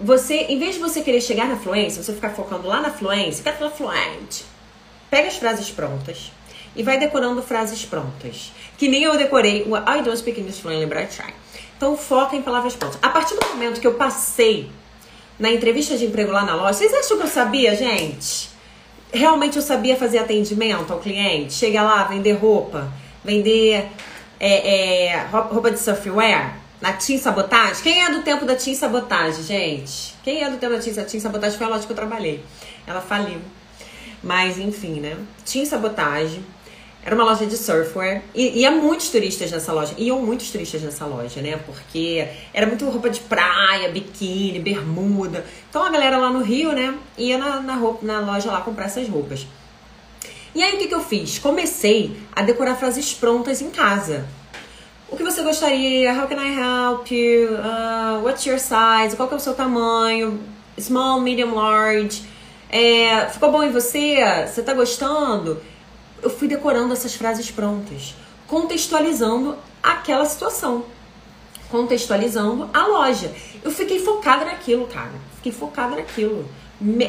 [0.00, 3.44] você, em vez de você querer chegar na fluência, você ficar focando lá na fluência,
[3.44, 4.44] quer falar fluente.
[5.10, 6.32] Pega as frases prontas
[6.74, 8.50] e vai decorando frases prontas.
[8.78, 11.34] Que nem eu decorei o I don't speak English fluently, but I try.
[11.76, 12.98] Então foca em palavras prontas.
[13.02, 14.70] A partir do momento que eu passei
[15.38, 18.51] na entrevista de emprego lá na loja, vocês acham que eu sabia, gente?
[19.12, 22.92] Realmente eu sabia fazer atendimento ao cliente, chega lá, vender roupa,
[23.24, 23.88] vender
[24.40, 27.82] é, é, roupa de surfwear, na Team Sabotagem.
[27.82, 30.14] Quem é do tempo da Team Sabotagem, gente?
[30.24, 31.56] Quem é do tempo da Team, Team Sabotagem?
[31.56, 32.42] Foi a loja que eu trabalhei.
[32.84, 33.38] Ela faliu.
[34.20, 35.16] Mas, enfim, né?
[35.44, 36.44] Team Sabotagem.
[37.04, 38.22] Era uma loja de surfwear.
[38.32, 39.92] E ia muitos turistas nessa loja.
[39.98, 41.58] Iam muitos turistas nessa loja, né?
[41.66, 45.44] Porque era muito roupa de praia, biquíni, bermuda.
[45.68, 46.96] Então a galera lá no Rio, né?
[47.18, 49.46] Ia na, na, roupa, na loja lá comprar essas roupas.
[50.54, 51.38] E aí o que, que eu fiz?
[51.38, 54.24] Comecei a decorar frases prontas em casa.
[55.08, 56.12] O que você gostaria?
[56.14, 57.54] How can I help you?
[57.56, 59.16] Uh, what's your size?
[59.16, 60.40] Qual que é o seu tamanho?
[60.78, 62.22] Small, medium, large.
[62.70, 64.16] É, ficou bom em você?
[64.46, 65.60] Você tá gostando?
[66.22, 68.14] Eu fui decorando essas frases prontas,
[68.46, 70.84] contextualizando aquela situação,
[71.68, 73.32] contextualizando a loja.
[73.62, 75.12] Eu fiquei focada naquilo, cara.
[75.36, 76.48] Fiquei focada naquilo.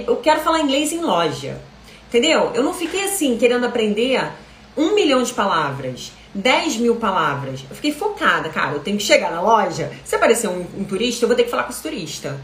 [0.08, 1.62] Eu quero falar inglês em loja.
[2.08, 2.52] Entendeu?
[2.54, 4.32] Eu não fiquei assim, querendo aprender
[4.78, 7.62] um milhão de palavras, 10 mil palavras.
[7.70, 8.74] Eu fiquei focada, cara.
[8.74, 9.92] Eu tenho que chegar na loja.
[10.04, 12.40] Se aparecer um, um turista, eu vou ter que falar com esse turista.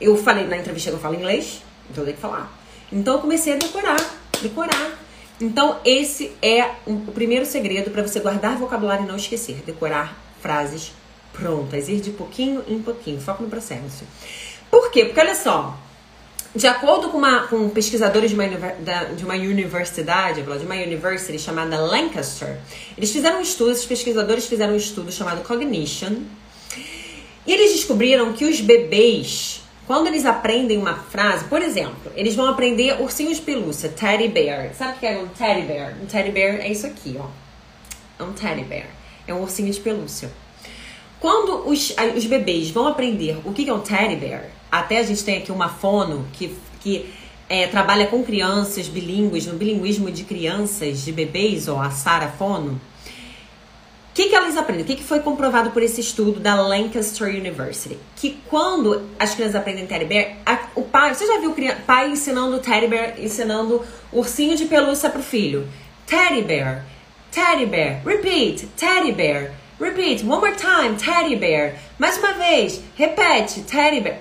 [0.00, 2.52] Eu falei na entrevista que eu falo inglês, então eu tenho que falar.
[2.92, 3.96] Então eu comecei a decorar,
[4.42, 5.05] decorar.
[5.40, 9.62] Então, esse é o primeiro segredo para você guardar vocabulário e não esquecer.
[9.66, 10.92] Decorar frases
[11.32, 14.04] prontas, ir de pouquinho em pouquinho, foco no processo.
[14.70, 15.04] Por quê?
[15.04, 15.78] Porque olha só,
[16.54, 21.78] de acordo com, uma, com pesquisadores de uma, de uma universidade, de uma university chamada
[21.78, 22.58] Lancaster,
[22.96, 26.22] eles fizeram um estudo, esses pesquisadores fizeram um estudo chamado Cognition,
[27.46, 32.48] e eles descobriram que os bebês, quando eles aprendem uma frase, por exemplo, eles vão
[32.48, 34.74] aprender ursinho de pelúcia, teddy bear.
[34.74, 35.94] Sabe o que é um teddy bear?
[36.02, 37.26] Um teddy bear é isso aqui, ó.
[38.18, 38.88] É um teddy bear.
[39.26, 40.30] É um ursinho de pelúcia.
[41.20, 45.22] Quando os, os bebês vão aprender o que é um teddy bear, até a gente
[45.24, 47.12] tem aqui uma fono que, que
[47.48, 52.80] é, trabalha com crianças bilíngues, no bilinguismo de crianças, de bebês, ou a Sara Fono.
[54.16, 54.82] Que, que elas aprendem?
[54.82, 57.98] O que, que foi comprovado por esse estudo da Lancaster University?
[58.16, 62.12] Que quando as crianças aprendem Teddy Bear, a, o pai, você já viu o pai
[62.12, 65.68] ensinando Teddy Bear, ensinando ursinho de pelúcia pro filho?
[66.06, 66.86] Teddy Bear,
[67.30, 71.74] Teddy Bear, repeat, Teddy Bear, repeat, one more time, Teddy Bear.
[71.98, 74.16] Mais uma vez, repete, Teddy Bear.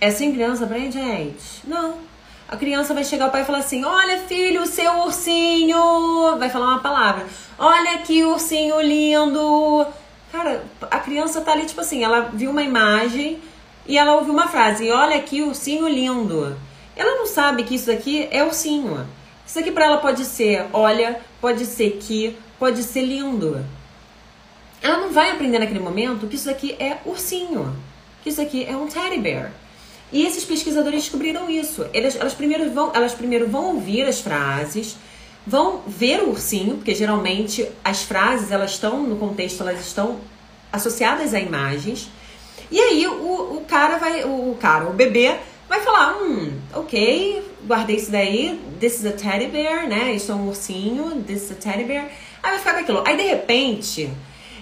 [0.00, 1.66] É assim criança aprende, gente?
[1.66, 2.07] Não.
[2.48, 6.38] A criança vai chegar ao pai e falar assim: Olha, filho, seu ursinho.
[6.38, 7.26] Vai falar uma palavra.
[7.58, 9.86] Olha que ursinho lindo.
[10.32, 13.38] Cara, a criança tá ali, tipo assim, ela viu uma imagem
[13.86, 16.56] e ela ouviu uma frase: Olha que ursinho lindo.
[16.96, 19.06] Ela não sabe que isso aqui é ursinho.
[19.46, 23.62] Isso aqui para ela pode ser olha, pode ser que, pode ser lindo.
[24.80, 27.76] Ela não vai aprender naquele momento que isso aqui é ursinho,
[28.22, 29.52] que isso aqui é um teddy bear.
[30.12, 31.86] E esses pesquisadores descobriram isso.
[31.92, 34.96] Elas, primeiro vão, elas primeiro vão ouvir as frases,
[35.46, 40.18] vão ver o ursinho, porque geralmente as frases elas estão no contexto, elas estão
[40.72, 42.10] associadas a imagens.
[42.70, 45.36] E aí o, o cara vai, o, o cara, o bebê
[45.68, 50.12] vai falar, hum, ok, guardei isso daí, this is a teddy bear, né?
[50.12, 52.06] Isso é um ursinho, this is a teddy bear.
[52.42, 53.02] Aí vai ficar com aquilo.
[53.06, 54.10] Aí de repente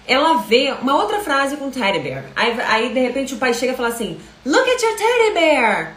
[0.07, 2.25] ela vê uma outra frase com teddy bear.
[2.35, 5.97] Aí, aí de repente o pai chega e fala assim: Look at your teddy bear!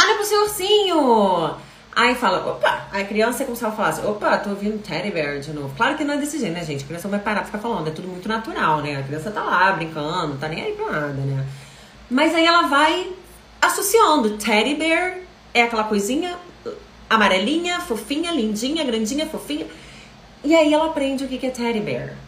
[0.00, 1.56] Olha pro seu ursinho!
[1.96, 5.52] Aí fala, opa, a criança começava a falar assim, opa, tô ouvindo teddy bear de
[5.52, 5.72] novo.
[5.76, 6.82] Claro que não é desse jeito, né, gente?
[6.82, 8.96] A criança vai parar pra ficar falando, é tudo muito natural, né?
[8.96, 11.46] A criança tá lá brincando, tá nem aí pra nada, né?
[12.10, 13.12] Mas aí ela vai
[13.62, 14.36] associando.
[14.38, 15.18] Teddy bear
[15.52, 16.36] é aquela coisinha
[17.08, 19.66] amarelinha, fofinha, lindinha, grandinha, fofinha.
[20.42, 22.23] E aí ela aprende o que é teddy bear.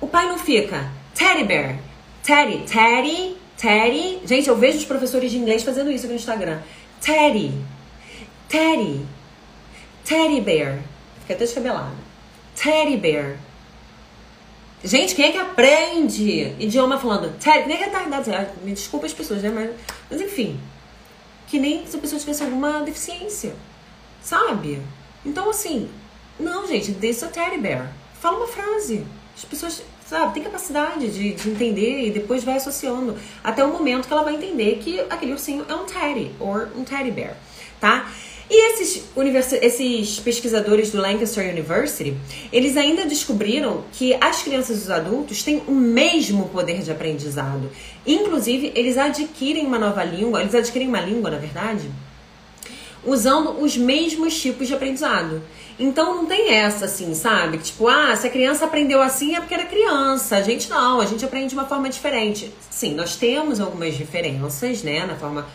[0.00, 0.90] O pai não fica.
[1.14, 1.78] Teddy bear.
[2.22, 2.64] Teddy.
[2.66, 3.36] Teddy.
[3.56, 4.20] Teddy.
[4.26, 6.60] Gente, eu vejo os professores de inglês fazendo isso no Instagram.
[7.00, 7.52] Teddy.
[8.48, 9.06] Teddy.
[10.04, 10.78] Teddy bear.
[11.20, 11.96] Fica até descabelado.
[12.54, 13.36] Teddy bear.
[14.84, 17.66] Gente, quem é que aprende idioma falando Teddy?
[17.66, 18.30] Nem retardado.
[18.62, 19.48] Me desculpa as pessoas, né?
[19.48, 19.70] Mas,
[20.10, 20.60] mas enfim.
[21.46, 23.54] Que nem se a pessoa tivesse alguma deficiência.
[24.22, 24.82] Sabe?
[25.24, 25.88] Então, assim.
[26.38, 26.92] Não, gente.
[26.94, 27.92] This a teddy bear.
[28.20, 29.06] Fala uma frase.
[29.36, 34.08] As pessoas, sabe, têm capacidade de, de entender e depois vai associando até o momento
[34.08, 37.36] que ela vai entender que aquele ursinho é um teddy ou um teddy bear,
[37.78, 38.10] tá?
[38.48, 39.04] E esses,
[39.60, 42.16] esses pesquisadores do Lancaster University,
[42.52, 47.68] eles ainda descobriram que as crianças e os adultos têm o mesmo poder de aprendizado.
[48.06, 51.90] Inclusive, eles adquirem uma nova língua, eles adquirem uma língua, na verdade,
[53.04, 55.42] usando os mesmos tipos de aprendizado.
[55.78, 57.58] Então não tem essa assim, sabe?
[57.58, 60.36] Tipo, ah, se a criança aprendeu assim é porque era criança.
[60.36, 62.52] A gente não, a gente aprende de uma forma diferente.
[62.70, 65.46] Sim, nós temos algumas diferenças, né, na forma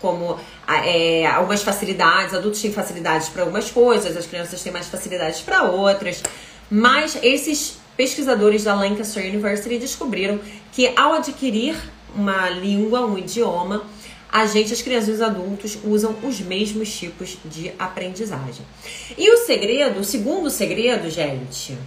[0.00, 5.40] como é, algumas facilidades, adultos têm facilidades para algumas coisas, as crianças têm mais facilidades
[5.40, 6.22] para outras.
[6.70, 10.38] Mas esses pesquisadores da Lancaster University descobriram
[10.72, 11.76] que ao adquirir
[12.14, 13.84] uma língua, um idioma,
[14.34, 18.66] a gente, as crianças e os adultos, usam os mesmos tipos de aprendizagem.
[19.16, 21.78] E o segredo, o segundo segredo, gente,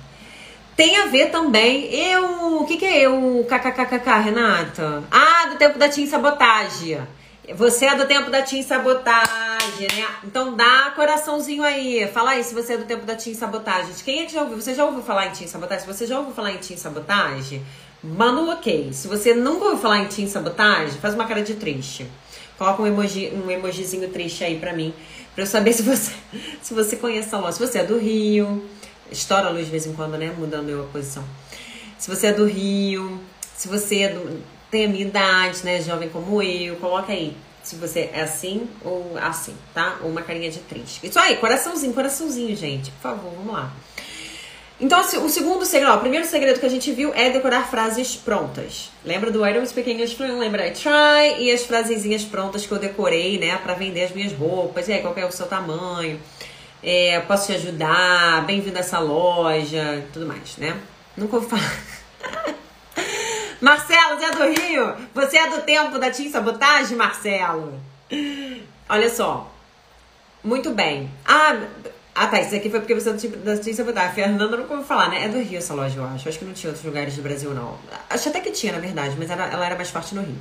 [0.74, 1.94] tem a ver também.
[1.94, 2.62] Eu.
[2.62, 5.04] O que, que é eu, kkkk, Renata?
[5.12, 6.98] Ah, do tempo da Team Sabotagem.
[7.54, 10.08] Você é do tempo da Team Sabotagem, né?
[10.24, 12.08] Então dá coraçãozinho aí.
[12.14, 13.94] Fala aí se você é do tempo da Team Sabotagem.
[14.06, 14.56] Quem é que já ouviu?
[14.56, 15.86] Você já ouviu falar em Team Sabotagem?
[15.86, 17.62] Se você já ouviu falar em Team Sabotagem,
[18.02, 18.94] manda um ok.
[18.94, 22.08] Se você nunca ouviu falar em Team Sabotagem, faz uma cara de triste.
[22.58, 24.94] Coloca um, emoji, um emojizinho triste aí pra mim,
[25.36, 26.12] pra eu saber se você,
[26.62, 27.56] se você conhece a luz.
[27.56, 28.68] Se você é do Rio,
[29.12, 30.34] estoura a luz de vez em quando, né?
[30.38, 31.24] Mudando a posição.
[31.98, 33.20] Se você é do Rio,
[33.56, 35.82] se você é do, tem a minha idade, né?
[35.82, 37.36] Jovem como eu, coloca aí
[37.68, 39.98] se você é assim ou assim, tá?
[40.02, 41.06] Ou uma carinha de triste.
[41.06, 42.92] Isso aí, coraçãozinho, coraçãozinho, gente.
[42.92, 43.74] Por favor, vamos lá.
[44.80, 48.16] Então, o segundo segredo, ó, o primeiro segredo que a gente viu é decorar frases
[48.16, 48.92] prontas.
[49.04, 50.22] Lembra do I don't speak English?
[50.22, 54.34] Lembra I try e as frasezinhas prontas que eu decorei, né, para vender as minhas
[54.34, 54.88] roupas.
[54.88, 56.20] E aí, qual é o seu tamanho?
[56.82, 60.80] é, posso te ajudar, bem-vindo a essa loja, tudo mais, né?
[61.16, 62.56] Nunca ouvi falar.
[63.60, 64.96] Marcelo, você é do Rio?
[65.14, 67.80] Você é do tempo da Tim Sabotagem, Marcelo?
[68.88, 69.52] Olha só.
[70.44, 71.12] Muito bem.
[71.26, 71.60] Ah,
[72.18, 72.42] ah, tá.
[72.42, 74.16] Isso aqui foi porque você é do tipo da Tim Sabotagem.
[74.16, 75.26] Fernanda não ouviu falar, né?
[75.26, 76.28] É do Rio essa loja, eu acho.
[76.28, 77.78] Acho que não tinha outros lugares do Brasil, não.
[78.10, 80.38] Acho até que tinha, na verdade, mas ela, ela era mais forte no Rio.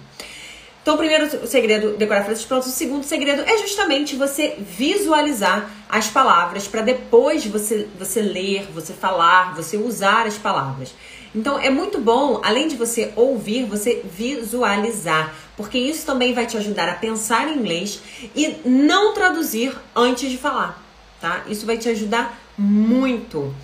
[0.81, 2.69] Então, o primeiro segredo, decorar frases prontas.
[2.69, 8.93] O segundo segredo é justamente você visualizar as palavras para depois você, você ler, você
[8.93, 10.95] falar, você usar as palavras.
[11.35, 16.57] Então, é muito bom, além de você ouvir, você visualizar, porque isso também vai te
[16.57, 18.01] ajudar a pensar em inglês
[18.35, 20.83] e não traduzir antes de falar,
[21.21, 21.45] tá?
[21.49, 23.55] Isso vai te ajudar muito.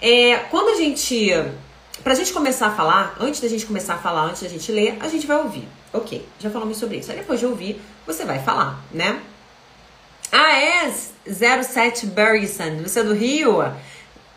[0.00, 1.30] É, quando a gente
[2.02, 4.96] Pra gente começar a falar, antes da gente começar a falar, antes da gente ler,
[4.98, 5.68] a gente vai ouvir.
[5.92, 7.12] Ok, já falamos sobre isso.
[7.12, 9.20] Aí depois de ouvir, você vai falar, né?
[10.32, 12.78] Ah, é 07 Burrison.
[12.82, 13.58] Você é do Rio?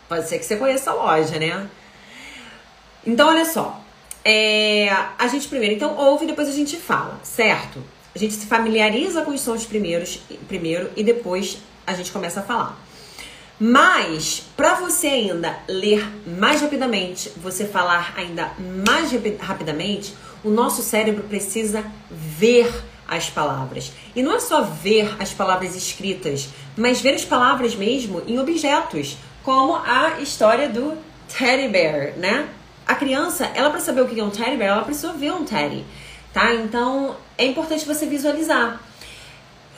[0.08, 1.68] Pode ser que você conheça a loja, né?
[3.04, 3.80] Então, olha só.
[4.24, 7.82] É, a gente primeiro, então, ouve e depois a gente fala, certo?
[8.14, 12.42] A gente se familiariza com os sons primeiros, primeiro e depois a gente começa a
[12.42, 12.78] falar.
[13.58, 18.52] Mas, para você ainda ler mais rapidamente, você falar ainda
[18.84, 22.70] mais rapidamente, o nosso cérebro precisa ver
[23.08, 23.92] as palavras.
[24.14, 29.16] E não é só ver as palavras escritas, mas ver as palavras mesmo em objetos,
[29.42, 32.48] como a história do teddy bear, né?
[32.86, 35.44] A criança, ela para saber o que é um teddy bear, ela precisa ver um
[35.44, 35.84] teddy,
[36.32, 36.52] tá?
[36.54, 38.80] Então, é importante você visualizar.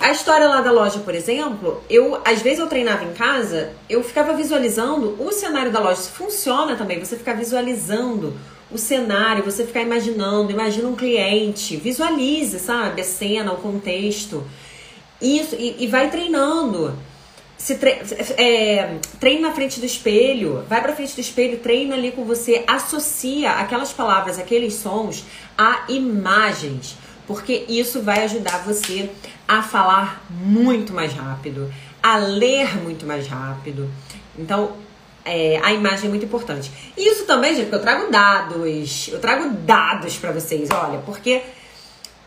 [0.01, 4.03] A história lá da loja, por exemplo, eu às vezes eu treinava em casa, eu
[4.03, 6.01] ficava visualizando o cenário da loja.
[6.01, 8.35] Isso funciona também, você ficar visualizando
[8.71, 14.45] o cenário, você ficar imaginando, imagina um cliente, visualize, sabe, a cena, o contexto.
[15.21, 16.97] Isso, e, e vai treinando.
[17.57, 17.99] Se tre
[18.37, 22.63] é, treina na frente do espelho, vai pra frente do espelho, treina ali com você,
[22.69, 25.25] associa aquelas palavras, aqueles sons
[25.57, 26.97] a imagens
[27.29, 29.11] porque isso vai ajudar você
[29.47, 31.71] a falar muito mais rápido,
[32.03, 33.89] a ler muito mais rápido.
[34.37, 34.73] Então,
[35.27, 36.73] é, a imagem é muito importante.
[36.97, 41.43] E isso também, gente, porque eu trago dados, eu trago dados para vocês, olha, porque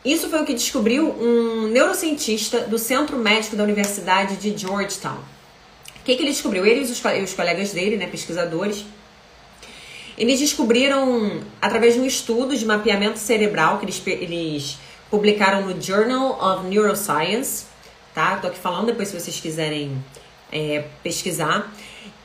[0.05, 5.17] isso foi o que descobriu um neurocientista do Centro Médico da Universidade de Georgetown.
[5.99, 6.63] O que, que ele descobriu?
[6.63, 8.85] Ele e os, os colegas dele, né, pesquisadores,
[10.15, 14.77] eles descobriram, através de um estudo de mapeamento cerebral que eles, eles
[15.11, 17.65] publicaram no Journal of Neuroscience,
[18.15, 18.37] tá?
[18.37, 20.01] Tô aqui falando depois se vocês quiserem
[20.49, 21.69] é, pesquisar.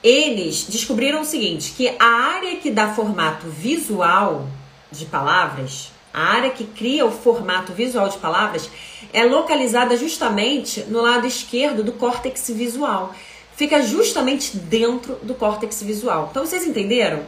[0.02, 4.46] Eles descobriram o seguinte, que a área que dá formato visual
[4.92, 8.70] de palavras, a área que cria o formato visual de palavras,
[9.12, 13.12] é localizada justamente no lado esquerdo do córtex visual.
[13.56, 16.28] Fica justamente dentro do córtex visual.
[16.30, 17.24] Então vocês entenderam?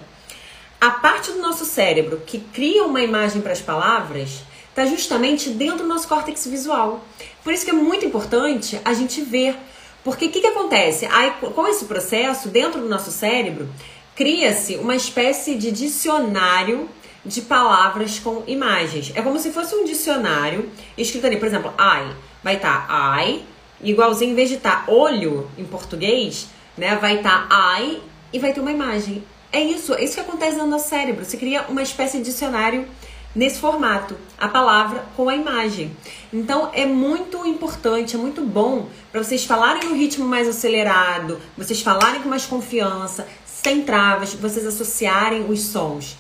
[0.80, 4.42] A parte do nosso cérebro que cria uma imagem para as palavras
[4.78, 7.04] está justamente dentro do nosso córtex visual.
[7.42, 9.56] Por isso que é muito importante a gente ver.
[10.04, 11.06] Porque o que, que acontece?
[11.06, 13.68] Aí, com esse processo, dentro do nosso cérebro,
[14.14, 16.88] cria-se uma espécie de dicionário
[17.24, 19.12] de palavras com imagens.
[19.14, 23.42] É como se fosse um dicionário escrito ali, por exemplo, ai, vai estar tá ai,
[23.82, 28.00] igualzinho, em vez de estar tá olho em português, né, vai estar tá ai
[28.32, 29.24] e vai ter uma imagem.
[29.52, 31.24] É isso, é isso que acontece no nosso cérebro.
[31.24, 32.86] Você cria uma espécie de dicionário
[33.34, 35.96] nesse formato, a palavra com a imagem.
[36.32, 41.80] Então é muito importante, é muito bom para vocês falarem no ritmo mais acelerado, vocês
[41.80, 46.16] falarem com mais confiança, sem travas, vocês associarem os sons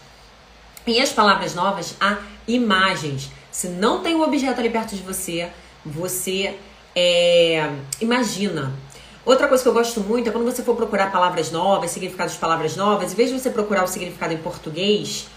[0.86, 3.30] e as palavras novas a imagens.
[3.50, 5.48] Se não tem um objeto ali perto de você,
[5.84, 6.56] você
[6.94, 8.72] é, imagina.
[9.24, 12.38] Outra coisa que eu gosto muito é quando você for procurar palavras novas, significados de
[12.38, 15.28] palavras novas, em vez de você procurar o significado em português,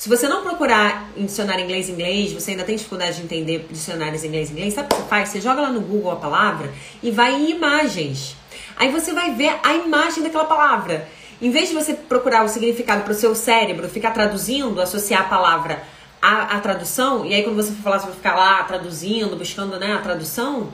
[0.00, 4.72] se você não procurar em dicionário inglês-inglês, você ainda tem dificuldade de entender dicionários inglês-inglês,
[4.72, 5.28] sabe o que você faz?
[5.28, 8.34] Você joga lá no Google a palavra e vai em imagens.
[8.78, 11.06] Aí você vai ver a imagem daquela palavra.
[11.42, 15.24] Em vez de você procurar o significado para o seu cérebro, ficar traduzindo, associar a
[15.24, 15.82] palavra
[16.22, 19.78] à, à, tradução, e aí quando você for falar, você vai ficar lá traduzindo, buscando
[19.78, 20.72] né, a tradução.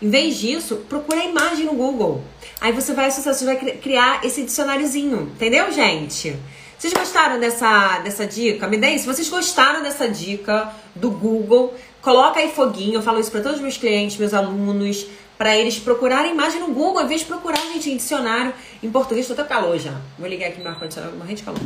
[0.00, 2.22] Em vez disso, procura a imagem no Google.
[2.60, 5.22] Aí você vai associar, você vai criar esse dicionáriozinho.
[5.34, 6.38] Entendeu, gente?
[6.80, 8.66] Vocês gostaram dessa, dessa dica?
[8.66, 12.94] Me deem, se vocês gostaram dessa dica do Google, coloca aí foguinho.
[12.94, 15.06] Eu falo isso para todos os meus clientes, meus alunos,
[15.36, 19.26] para eles procurarem imagem no Google, ao invés de procurar, gente, em dicionário em português.
[19.26, 19.92] Tô até calor já.
[20.18, 21.60] Vou ligar aqui meu ar-condicionado, morrendo de calor.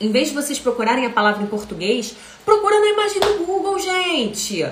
[0.00, 2.14] Em vez de vocês procurarem a palavra em português,
[2.44, 4.64] procura na imagem do Google, gente.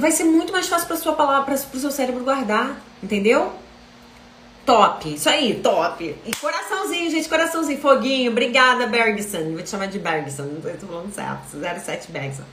[0.00, 3.52] Vai ser muito mais fácil para sua palavra, para o seu cérebro guardar, entendeu?
[4.64, 6.14] Top, isso aí, top.
[6.24, 8.30] E coraçãozinho, gente, coraçãozinho, foguinho.
[8.30, 9.52] Obrigada, Bergson.
[9.52, 11.58] Vou te chamar de Bergson, não tô falando certo.
[11.84, 12.44] 07 Bergson.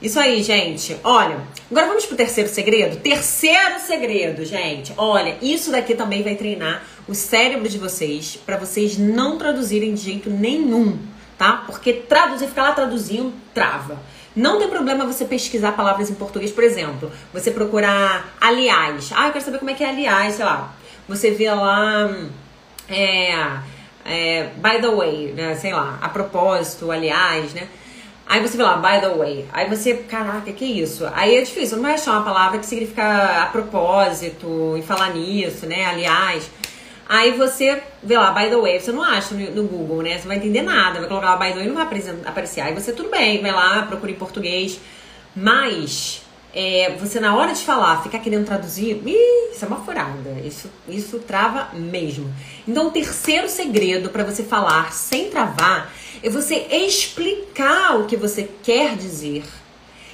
[0.00, 0.96] Isso aí, gente.
[1.02, 3.00] Olha, agora vamos pro terceiro segredo.
[3.00, 4.94] Terceiro segredo, gente.
[4.96, 10.02] Olha, isso daqui também vai treinar o cérebro de vocês para vocês não traduzirem de
[10.02, 10.96] jeito nenhum,
[11.36, 11.64] tá?
[11.66, 13.98] Porque traduzir, ficar lá traduzindo, trava.
[14.36, 19.10] Não tem problema você pesquisar palavras em português, por exemplo, você procurar aliás.
[19.16, 20.76] Ah, eu quero saber como é que é aliás, sei lá
[21.08, 22.10] você vê lá,
[22.88, 23.34] é,
[24.04, 25.54] é, by the way, né?
[25.54, 27.68] Sei lá, a propósito, aliás, né?
[28.26, 29.46] Aí você vê lá, by the way.
[29.52, 31.06] Aí você, caraca, que isso?
[31.14, 35.66] Aí é difícil, não vai achar uma palavra que significa a propósito e falar nisso,
[35.66, 35.84] né?
[35.84, 36.50] Aliás.
[37.06, 40.12] Aí você vê lá, by the way, você não acha no, no Google, né?
[40.12, 41.84] Você não vai entender nada, vai colocar lá by the way não vai
[42.24, 42.62] aparecer.
[42.62, 44.80] Aí você, tudo bem, vai lá, procura em português.
[45.36, 46.23] Mas
[46.54, 50.30] é, você na hora de falar, ficar querendo traduzir, ih, isso é uma furada.
[50.44, 52.32] Isso, isso trava mesmo.
[52.66, 55.92] Então, o terceiro segredo para você falar sem travar
[56.22, 59.44] é você explicar o que você quer dizer.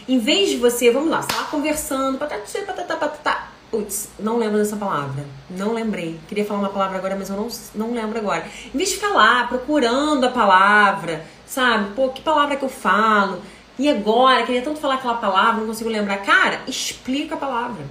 [0.08, 3.50] Em vez de você, vamos lá, você tá conversando, patati, patata, patata.
[3.70, 5.24] Putz, não lembro dessa palavra.
[5.48, 6.18] Não lembrei.
[6.26, 8.44] Queria falar uma palavra agora, mas eu não, não lembro agora.
[8.74, 11.94] Em vez de ficar lá procurando a palavra, sabe?
[11.94, 13.40] Pô, que palavra que eu falo?
[13.78, 16.18] E agora, queria tanto falar aquela palavra, não consigo lembrar.
[16.18, 17.84] Cara, explica a palavra.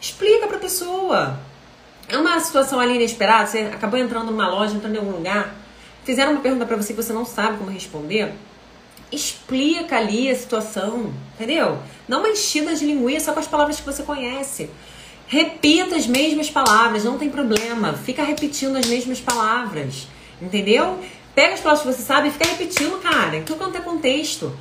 [0.00, 1.38] Explica pra pessoa.
[2.08, 5.54] É uma situação ali inesperada, você acabou entrando numa loja, entrando em algum lugar,
[6.04, 8.34] fizeram uma pergunta para você que você não sabe como responder.
[9.10, 11.78] Explica ali a situação, entendeu?
[12.08, 14.70] Não uma enchida de linguiça com as palavras que você conhece.
[15.26, 17.94] Repita as mesmas palavras, não tem problema.
[17.94, 20.06] Fica repetindo as mesmas palavras,
[20.40, 20.98] entendeu?
[21.34, 24.54] Pega as palavras que você sabe e fica repetindo, cara, tudo quanto é contexto.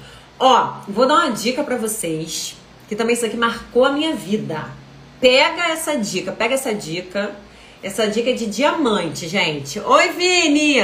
[0.44, 2.56] Ó, vou dar uma dica para vocês,
[2.89, 4.72] que também isso aqui marcou a minha vida.
[5.20, 7.36] Pega essa dica, pega essa dica.
[7.84, 9.80] Essa dica é de diamante, gente.
[9.80, 10.78] Oi, Vini!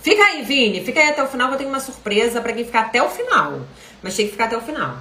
[0.00, 0.84] Fica aí, Vini.
[0.84, 3.10] Fica aí até o final, que eu tenho uma surpresa para quem ficar até o
[3.10, 3.62] final.
[4.00, 4.98] Mas tem que ficar até o final.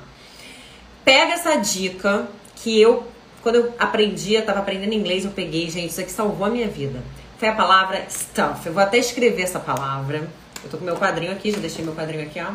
[1.05, 3.05] Pega essa dica que eu,
[3.43, 6.67] quando eu aprendi, eu tava aprendendo inglês, eu peguei, gente, isso aqui salvou a minha
[6.67, 6.99] vida.
[7.37, 8.65] Foi a palavra stuff.
[8.65, 10.27] Eu vou até escrever essa palavra.
[10.63, 12.53] Eu tô com meu quadrinho aqui, já deixei meu quadrinho aqui, ó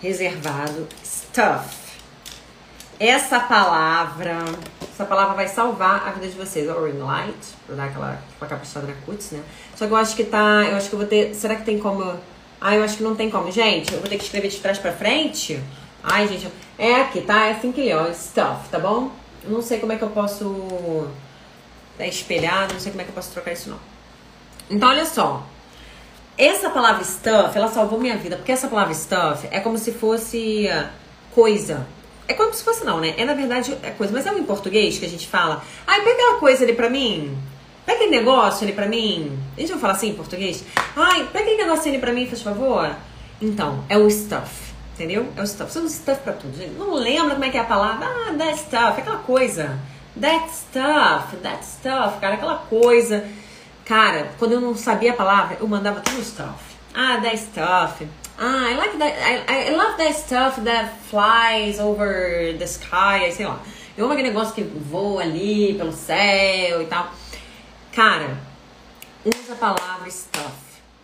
[0.00, 1.86] reservado, stuff.
[2.98, 4.38] Essa palavra,
[4.82, 6.68] essa palavra vai salvar a vida de vocês.
[6.68, 7.36] O ring light,
[7.66, 9.42] pra dar aquela, tipo, caprichada na cutis, né?
[9.74, 11.78] Só que eu acho que tá, eu acho que eu vou ter, será que tem
[11.78, 12.18] como...
[12.58, 13.52] Ah, eu acho que não tem como.
[13.52, 15.62] Gente, eu vou ter que escrever de trás pra frente.
[16.02, 17.46] Ai, gente, é aqui, tá?
[17.46, 19.10] É assim que lê, ó, stuff, tá bom?
[19.44, 21.06] Eu não sei como é que eu posso...
[21.98, 23.78] É espelhado, não sei como é que eu posso trocar isso, não.
[24.70, 25.46] Então, olha só.
[26.38, 30.68] Essa palavra stuff, ela salvou minha vida, porque essa palavra stuff é como se fosse
[31.34, 31.86] coisa.
[32.28, 33.14] É como se fosse não, né?
[33.16, 35.62] É na verdade é coisa, mas é um em português que a gente fala.
[35.86, 37.38] Ai, pega aquela coisa ali pra mim.
[37.86, 39.38] Pega aquele negócio ali pra mim.
[39.56, 40.62] A gente vai falar assim em português?
[40.94, 42.94] Ai, pega aquele negócio ali pra mim, faz favor.
[43.40, 44.66] Então, é o stuff.
[44.94, 45.28] Entendeu?
[45.36, 45.72] É o stuff.
[45.72, 46.72] Você usa stuff pra tudo, gente.
[46.72, 48.06] Não lembra como é que é a palavra?
[48.06, 49.00] Ah, that stuff.
[49.00, 49.78] Aquela coisa.
[50.20, 51.36] That stuff.
[51.42, 52.34] That stuff, cara.
[52.34, 53.26] Aquela coisa
[53.86, 56.58] Cara, quando eu não sabia a palavra, eu mandava tudo stuff.
[56.92, 58.04] Ah, that stuff.
[58.36, 59.14] Ah, I like that.
[59.48, 63.30] I, I love that stuff that flies over the sky.
[63.30, 63.60] Sei lá.
[63.96, 67.12] Eu amo aquele negócio que voa ali pelo céu e tal.
[67.92, 68.36] Cara,
[69.24, 70.50] usa a palavra stuff.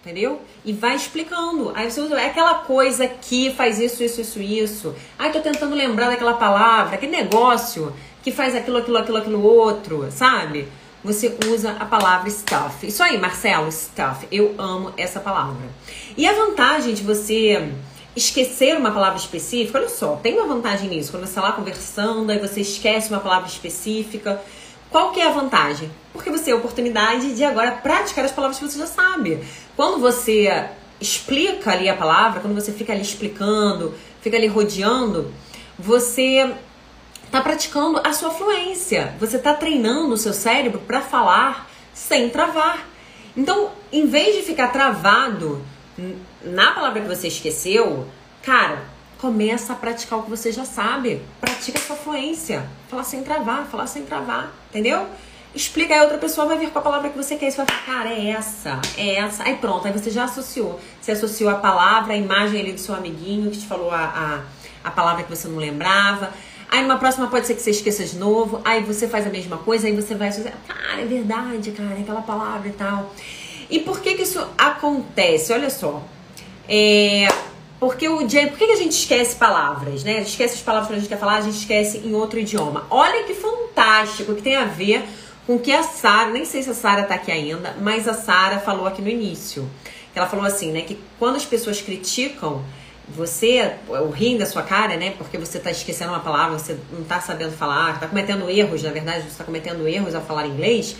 [0.00, 0.42] Entendeu?
[0.64, 1.70] E vai explicando.
[1.76, 4.94] Aí você usa é aquela coisa que faz isso, isso, isso, isso.
[5.16, 10.10] Ai, tô tentando lembrar daquela palavra, aquele negócio que faz aquilo, aquilo, aquilo, aquilo outro,
[10.10, 10.66] sabe?
[11.04, 12.86] Você usa a palavra stuff.
[12.86, 14.26] Isso aí, Marcelo, stuff.
[14.30, 15.68] Eu amo essa palavra.
[16.16, 17.72] E a vantagem de você
[18.14, 21.10] esquecer uma palavra específica, olha só, tem uma vantagem nisso.
[21.10, 24.40] Quando você está lá conversando, aí você esquece uma palavra específica.
[24.90, 25.90] Qual que é a vantagem?
[26.12, 29.42] Porque você tem a oportunidade de agora praticar as palavras que você já sabe.
[29.74, 30.68] Quando você
[31.00, 35.32] explica ali a palavra, quando você fica ali explicando, fica ali rodeando,
[35.78, 36.54] você
[37.32, 39.14] está praticando a sua fluência.
[39.18, 42.86] Você está treinando o seu cérebro para falar sem travar.
[43.34, 45.64] Então, em vez de ficar travado
[46.44, 48.06] na palavra que você esqueceu,
[48.42, 48.84] cara,
[49.16, 51.22] começa a praticar o que você já sabe.
[51.40, 52.68] Pratica a sua fluência.
[52.90, 55.06] Falar sem travar, falar sem travar, entendeu?
[55.54, 57.50] Explica aí, outra pessoa vai vir com a palavra que você quer.
[57.50, 59.44] Você vai falar, cara, é essa, é essa.
[59.44, 60.78] Aí pronto, aí você já associou.
[61.00, 64.04] Você associou a palavra, a imagem ali do seu amiguinho que te falou a,
[64.84, 66.30] a, a palavra que você não lembrava.
[66.72, 68.62] Aí numa próxima pode ser que você esqueça de novo.
[68.64, 72.00] Aí você faz a mesma coisa, aí você vai dizer, cara, é verdade, cara, é
[72.00, 73.12] aquela palavra e tal.
[73.68, 75.52] E por que que isso acontece?
[75.52, 76.02] Olha só.
[76.66, 77.28] É,
[77.78, 80.14] porque o dia, por que, que a gente esquece palavras, né?
[80.14, 82.40] A gente esquece as palavras que a gente quer falar, a gente esquece em outro
[82.40, 82.86] idioma.
[82.88, 85.04] Olha que fantástico que tem a ver
[85.46, 88.58] com que a Sara, nem sei se a Sara tá aqui ainda, mas a Sara
[88.58, 89.68] falou aqui no início.
[90.14, 92.62] Ela falou assim, né, que quando as pessoas criticam
[93.14, 97.04] você, o rim da sua cara, né, porque você tá esquecendo uma palavra, você não
[97.04, 100.96] tá sabendo falar, tá cometendo erros, na verdade, você tá cometendo erros ao falar inglês,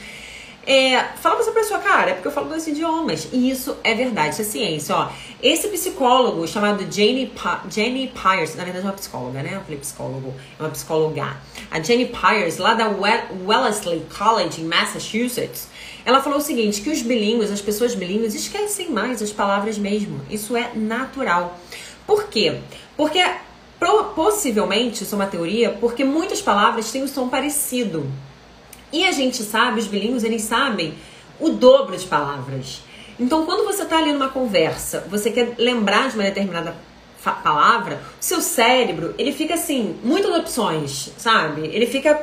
[0.65, 3.29] é, fala pra essa pessoa, cara, é porque eu falo dois idiomas.
[3.33, 4.95] E isso é verdade, isso é ciência.
[4.95, 5.09] Ó,
[5.43, 9.57] esse psicólogo chamado Jenny, pa Jenny na verdade é uma psicóloga, né?
[9.57, 11.37] Eu falei psicólogo, é uma psicóloga.
[11.69, 15.67] A Jenny Pyers, lá da Wellesley College, em Massachusetts,
[16.05, 20.21] ela falou o seguinte: que os bilíngues, as pessoas bilíngues, esquecem mais as palavras mesmo.
[20.31, 21.59] Isso é natural.
[22.07, 22.61] Por quê?
[22.97, 23.23] Porque
[24.15, 28.07] possivelmente, isso é uma teoria, porque muitas palavras têm um som parecido.
[28.93, 30.95] E a gente sabe, os bilíngues, eles sabem
[31.41, 32.83] o dobro de palavras.
[33.19, 36.77] Então, quando você está ali numa conversa, você quer lembrar de uma determinada
[37.43, 41.67] palavra, o seu cérebro, ele fica assim, muitas opções, sabe?
[41.67, 42.21] Ele fica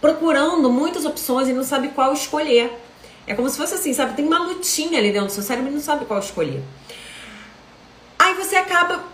[0.00, 2.72] procurando muitas opções e não sabe qual escolher.
[3.26, 4.14] É como se fosse assim, sabe?
[4.14, 6.62] Tem uma lutinha ali dentro do seu cérebro e não sabe qual escolher.
[8.18, 9.11] Aí você acaba.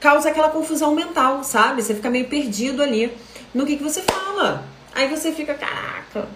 [0.00, 1.82] Causa aquela confusão mental, sabe?
[1.82, 3.10] Você fica meio perdido ali
[3.54, 4.64] no que, que você fala.
[4.94, 6.28] Aí você fica, caraca,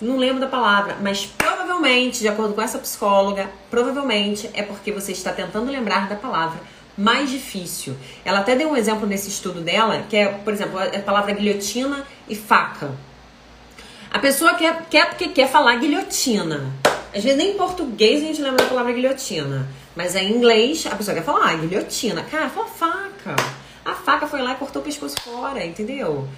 [0.00, 5.12] não lembro da palavra, mas provavelmente, de acordo com essa psicóloga, provavelmente é porque você
[5.12, 6.60] está tentando lembrar da palavra
[6.96, 7.96] mais difícil.
[8.24, 12.06] Ela até deu um exemplo nesse estudo dela, que é, por exemplo, a palavra guilhotina
[12.28, 12.92] e faca.
[14.10, 16.72] A pessoa quer, quer porque quer falar guilhotina.
[17.14, 19.68] Às vezes nem em português a gente lembra da palavra guilhotina.
[19.94, 22.22] Mas em inglês a pessoa quer falar ah, guilhotina.
[22.24, 23.36] Cara, fala faca.
[23.84, 26.28] A faca foi lá e cortou o pescoço fora, entendeu?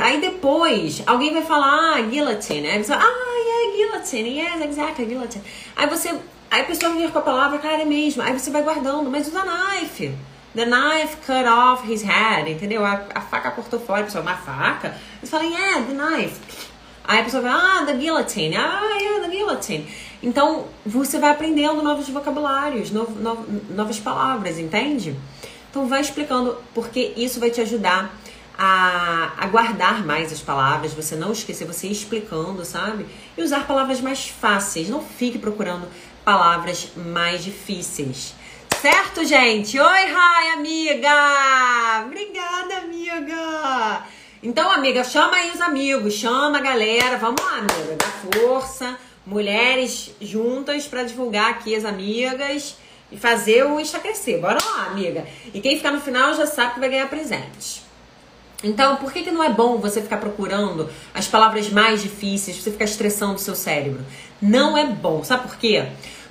[0.00, 2.68] Aí depois, alguém vai falar, ah, guillotine.
[2.68, 5.44] Aí você fala, ah, yeah, guillotine, yes, exactly, guillotine.
[5.74, 6.10] Aí você,
[6.50, 8.22] aí a pessoa vem com a palavra, cara, é mesmo.
[8.22, 10.14] Aí você vai guardando, mas usa knife.
[10.54, 12.84] The knife cut off his head, entendeu?
[12.84, 14.94] A, a faca cortou fora, a pessoa, uma faca.
[15.20, 16.40] Você fala, yeah, the knife.
[17.04, 19.88] Aí a pessoa vai, ah, the guillotine, ah, yeah, the guillotine.
[20.22, 25.16] Então, você vai aprendendo novos vocabulários, no, no, novas palavras, entende?
[25.70, 28.14] Então, vai explicando, porque isso vai te ajudar
[28.56, 33.06] a, a guardar mais as palavras, você não esquecer, você explicando, sabe?
[33.36, 34.88] E usar palavras mais fáceis.
[34.88, 35.88] Não fique procurando
[36.24, 38.34] palavras mais difíceis.
[38.80, 39.78] Certo, gente?
[39.78, 42.04] Oi, Rai, amiga!
[42.06, 44.04] Obrigada, amiga!
[44.42, 47.16] Então, amiga, chama aí os amigos, chama a galera.
[47.16, 48.98] Vamos lá, amiga, dá força.
[49.24, 52.76] Mulheres juntas para divulgar aqui as amigas
[53.10, 54.38] e fazer o Insta crescer.
[54.38, 55.24] Bora lá, amiga.
[55.52, 57.82] E quem ficar no final já sabe que vai ganhar presente.
[58.64, 62.70] Então, por que, que não é bom você ficar procurando as palavras mais difíceis, você
[62.70, 64.04] ficar estressando o seu cérebro?
[64.40, 65.24] Não é bom.
[65.24, 65.86] Sabe por quê?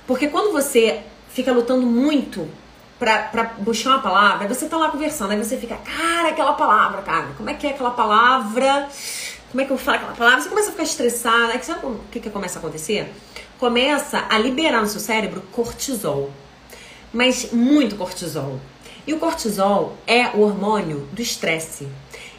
[0.06, 2.48] Porque quando você fica lutando muito
[2.98, 7.28] pra, buscar uma palavra, você tá lá conversando, aí você fica, cara, aquela palavra, cara,
[7.36, 8.88] como é que é aquela palavra?
[9.52, 10.40] Como é que eu falo aquela palavra?
[10.40, 11.52] Você começa a ficar estressada.
[11.52, 13.12] Aí sabe o que, que começa a acontecer?
[13.58, 16.32] Começa a liberar no seu cérebro cortisol.
[17.12, 18.58] Mas muito cortisol.
[19.06, 21.86] E o cortisol é o hormônio do estresse.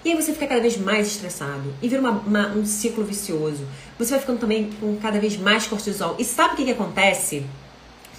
[0.03, 3.63] E aí você fica cada vez mais estressado e vira uma, uma, um ciclo vicioso.
[3.99, 6.15] Você vai ficando também com cada vez mais cortisol.
[6.17, 7.45] E sabe o que, que acontece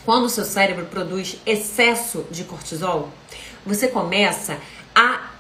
[0.05, 3.09] quando o seu cérebro produz excesso de cortisol?
[3.67, 4.57] Você começa
[4.95, 5.31] a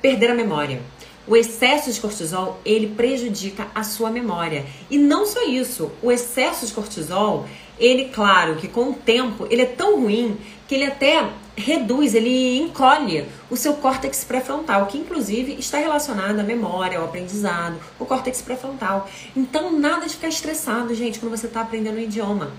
[0.00, 0.80] perder a memória.
[1.26, 4.66] O excesso de cortisol, ele prejudica a sua memória.
[4.90, 7.46] E não só isso, o excesso de cortisol,
[7.78, 12.58] ele, claro, que com o tempo, ele é tão ruim que ele até reduz, ele
[12.58, 18.42] encolhe o seu córtex pré-frontal, que inclusive está relacionado à memória, ao aprendizado, o córtex
[18.42, 19.08] pré-frontal.
[19.36, 22.52] Então, nada de ficar estressado, gente, quando você está aprendendo um idioma.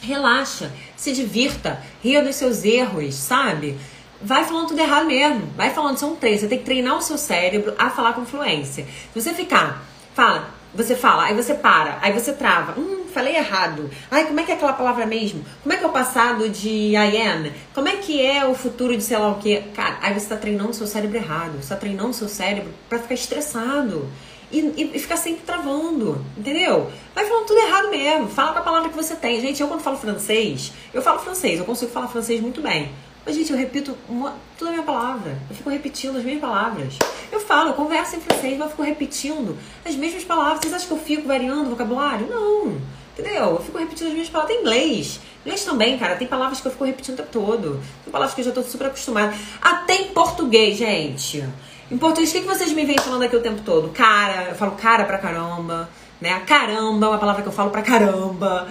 [0.00, 3.76] Relaxa, se divirta, ria dos seus erros, sabe?
[4.20, 5.46] Vai falando tudo errado mesmo.
[5.56, 6.40] Vai falando, são três.
[6.40, 8.86] Você tem que treinar o seu cérebro a falar com fluência.
[9.12, 9.82] Se você ficar,
[10.14, 12.78] fala, você fala, aí você para, aí você trava.
[12.78, 13.90] Hum, falei errado.
[14.10, 15.44] Ai, como é que é aquela palavra mesmo?
[15.62, 17.50] Como é que é o passado de I am?
[17.74, 19.62] Como é que é o futuro de sei lá o quê?
[19.74, 21.62] Cara, aí você tá treinando o seu cérebro errado.
[21.62, 24.06] Você tá treinando o seu cérebro para ficar estressado.
[24.52, 26.88] E, e, e, ficar sempre travando, entendeu?
[27.12, 28.28] Vai falando tudo errado mesmo.
[28.28, 29.40] Fala com a palavra que você tem.
[29.40, 32.92] Gente, eu quando falo francês, eu falo francês, eu consigo falar francês muito bem.
[33.26, 35.36] Mas, gente, eu repito uma, toda a minha palavra.
[35.50, 36.96] Eu fico repetindo as mesmas palavras.
[37.32, 40.60] Eu falo, eu converso em francês, mas eu fico repetindo as mesmas palavras.
[40.60, 42.28] Vocês acham que eu fico variando o vocabulário?
[42.28, 42.80] Não.
[43.18, 43.46] Entendeu?
[43.46, 44.54] Eu fico repetindo as mesmas palavras.
[44.54, 45.20] Tem inglês.
[45.44, 46.14] Inglês também, cara.
[46.14, 47.82] Tem palavras que eu fico repetindo o tempo todo.
[48.04, 49.34] Tem palavras que eu já tô super acostumada.
[49.60, 51.42] Até em português, gente.
[51.90, 53.88] Em português, o que, que vocês me vêm falando aqui o tempo todo?
[53.88, 55.88] Cara, eu falo cara pra caramba,
[56.20, 56.40] né?
[56.46, 58.68] Caramba é uma palavra que eu falo pra caramba.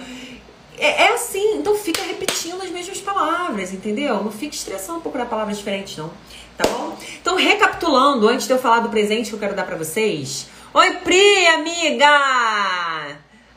[0.78, 4.22] É, é, assim, então fica repetindo as mesmas palavras, entendeu?
[4.22, 6.10] Não fica estressando por procurar palavras diferentes, não.
[6.56, 6.96] Tá bom?
[7.20, 10.90] Então, recapitulando, antes de eu falar do presente que eu quero dar pra vocês, Oi,
[10.96, 12.06] Pri, amiga!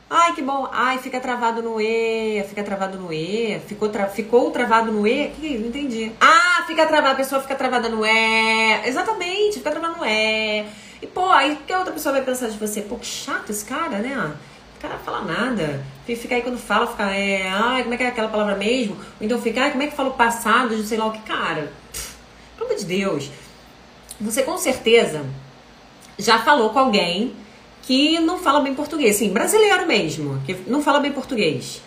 [0.08, 0.66] Ai, que bom.
[0.72, 2.42] Ai, fica travado no E.
[2.48, 3.60] Fica travado no E.
[3.66, 4.06] Ficou, tra...
[4.06, 5.28] Ficou travado no E?
[5.28, 6.10] Que Não entendi.
[6.18, 7.12] Ah, fica travado.
[7.12, 8.86] A pessoa fica travada no E.
[8.86, 10.64] Exatamente, fica travada no E.
[11.02, 12.80] E, pô, aí que a outra pessoa vai pensar de você?
[12.80, 14.32] Pô, que chato esse cara, né?
[14.78, 15.84] O cara não fala nada.
[16.16, 18.94] Fica aí quando fala, fica, é, ai, como é que é aquela palavra mesmo?
[18.94, 21.20] Ou então fica, ai, como é que fala o passado de sei lá o que,
[21.20, 21.72] cara?
[22.60, 23.30] pelo amor de Deus.
[24.20, 25.24] Você com certeza
[26.18, 27.34] já falou com alguém
[27.82, 31.80] que não fala bem português, sim, brasileiro mesmo, que não fala bem português.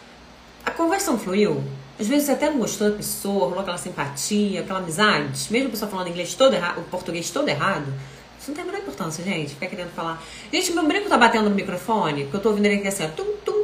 [0.65, 1.63] A conversa fluiu.
[1.99, 5.71] Às vezes você até não gostou da pessoa, rolou aquela simpatia, aquela amizade, mesmo a
[5.71, 7.93] pessoa falando inglês todo errado, o português todo errado.
[8.39, 9.51] Isso não tem a menor importância, gente.
[9.51, 10.21] Ficar querendo falar.
[10.51, 13.09] Gente, meu brinco tá batendo no microfone, porque eu tô ouvindo ele aqui assim, ó,
[13.09, 13.62] tum, tum.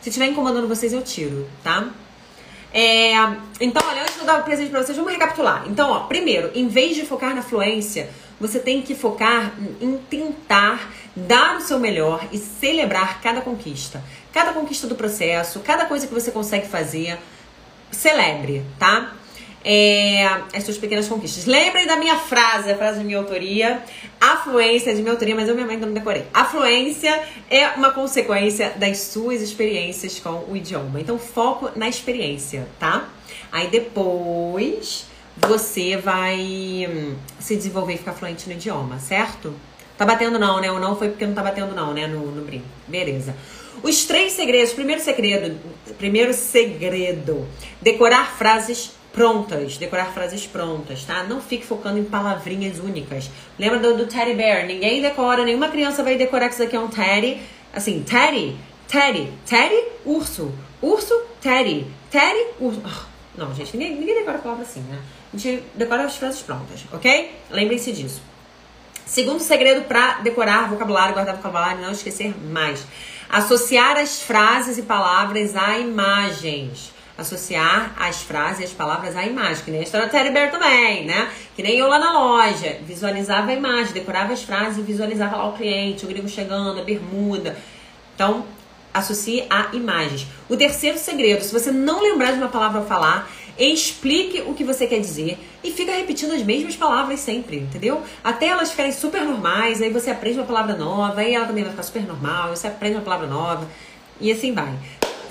[0.00, 1.88] Se estiver incomodando vocês, eu tiro, tá?
[2.72, 3.14] É,
[3.60, 5.64] então, olha, antes de eu dar o presente pra vocês, vamos recapitular.
[5.66, 10.92] Então, ó, primeiro, em vez de focar na fluência, você tem que focar em tentar
[11.16, 14.02] dar o seu melhor e celebrar cada conquista.
[14.32, 17.18] Cada conquista do processo, cada coisa que você consegue fazer,
[17.90, 19.14] celebre, tá?
[19.70, 21.44] É, as suas pequenas conquistas.
[21.44, 23.82] Lembrem da minha frase, a frase de minha autoria.
[24.18, 26.24] Afluência é de minha autoria, mas eu minha mãe não decorei.
[26.32, 30.98] Afluência é uma consequência das suas experiências com o idioma.
[30.98, 33.10] Então, foco na experiência, tá?
[33.52, 35.04] Aí depois
[35.36, 39.54] você vai hum, se desenvolver e ficar fluente no idioma, certo?
[39.98, 40.72] Tá batendo não, né?
[40.72, 42.06] O não foi porque não tá batendo não, né?
[42.06, 42.64] No, no brinco.
[42.86, 43.36] Beleza.
[43.82, 44.72] Os três segredos.
[44.72, 45.58] Primeiro segredo.
[45.98, 47.46] Primeiro segredo.
[47.82, 49.76] Decorar frases prontas.
[49.76, 51.24] Decorar frases prontas, tá?
[51.24, 53.28] Não fique focando em palavrinhas únicas.
[53.58, 54.64] Lembra do, do teddy bear?
[54.64, 57.40] Ninguém decora, nenhuma criança vai decorar que isso aqui é um teddy.
[57.72, 58.56] Assim, teddy,
[58.86, 60.54] teddy, teddy, urso.
[60.80, 62.80] Urso, teddy, teddy, urso.
[62.86, 63.08] Oh.
[63.36, 65.00] Não, gente, ninguém, ninguém decora a palavra assim, né?
[65.34, 67.32] A gente decora as frases prontas, ok?
[67.50, 68.22] Lembrem-se disso.
[69.04, 72.86] Segundo segredo para decorar vocabulário, guardar vocabulário, não esquecer mais.
[73.28, 76.92] Associar as frases e palavras a imagens.
[77.18, 81.04] Associar as frases as palavras à imagem, que nem a história do Teddy Bear também,
[81.04, 81.28] né?
[81.56, 82.78] Que nem eu lá na loja.
[82.86, 86.84] Visualizava a imagem, decorava as frases e visualizava lá o cliente, o gringo chegando, a
[86.84, 87.58] bermuda.
[88.14, 88.44] Então,
[88.94, 90.26] associe a imagens.
[90.48, 94.62] O terceiro segredo, se você não lembrar de uma palavra a falar, explique o que
[94.62, 98.02] você quer dizer e fica repetindo as mesmas palavras sempre, entendeu?
[98.22, 101.72] Até elas ficarem super normais, aí você aprende uma palavra nova, aí ela também vai
[101.72, 103.66] ficar super normal, você aprende uma palavra nova
[104.20, 104.72] e assim vai.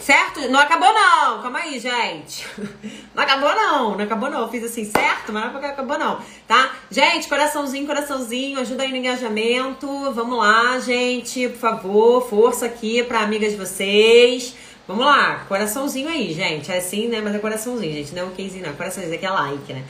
[0.08, 0.48] Certo?
[0.48, 1.42] Não acabou não.
[1.42, 2.48] Calma aí, gente.
[3.14, 3.98] Não acabou não.
[3.98, 4.44] Não acabou não.
[4.44, 5.34] Eu fiz assim, certo?
[5.34, 6.22] Mas não acabou não.
[6.48, 6.72] Tá?
[6.90, 8.58] Gente, coraçãozinho, coraçãozinho.
[8.58, 9.86] Ajuda aí no engajamento.
[10.14, 11.50] Vamos lá, gente.
[11.50, 14.56] Por favor, força aqui para amigas de vocês.
[14.88, 15.44] Vamos lá.
[15.50, 16.72] Coraçãozinho aí, gente.
[16.72, 17.20] É assim, né?
[17.20, 18.16] Mas é coraçãozinho, gente.
[18.16, 18.76] Não é o casezinho, não.
[18.76, 19.14] Coraçãozinho.
[19.14, 19.84] Aqui é like, né?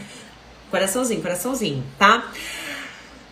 [0.72, 2.28] Coraçãozinho, coraçãozinho, tá?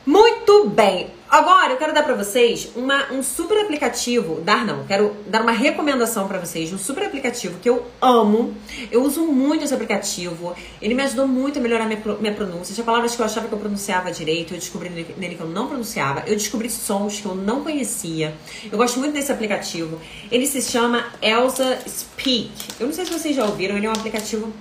[0.05, 1.07] Muito bem.
[1.27, 5.51] Agora eu quero dar para vocês uma, um super aplicativo, dar não, quero dar uma
[5.51, 8.55] recomendação para vocês de um super aplicativo que eu amo.
[8.91, 10.55] Eu uso muito esse aplicativo.
[10.79, 12.75] Ele me ajudou muito a melhorar minha, minha pronúncia.
[12.75, 15.67] Tinha palavras que eu achava que eu pronunciava direito, eu descobri nele que eu não
[15.67, 16.23] pronunciava.
[16.27, 18.35] Eu descobri sons que eu não conhecia.
[18.71, 19.99] Eu gosto muito desse aplicativo.
[20.31, 22.51] Ele se chama Elsa Speak.
[22.79, 24.53] Eu não sei se vocês já ouviram, ele é um aplicativo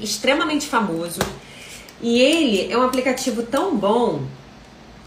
[0.00, 1.18] extremamente famoso.
[2.00, 4.22] E ele é um aplicativo tão bom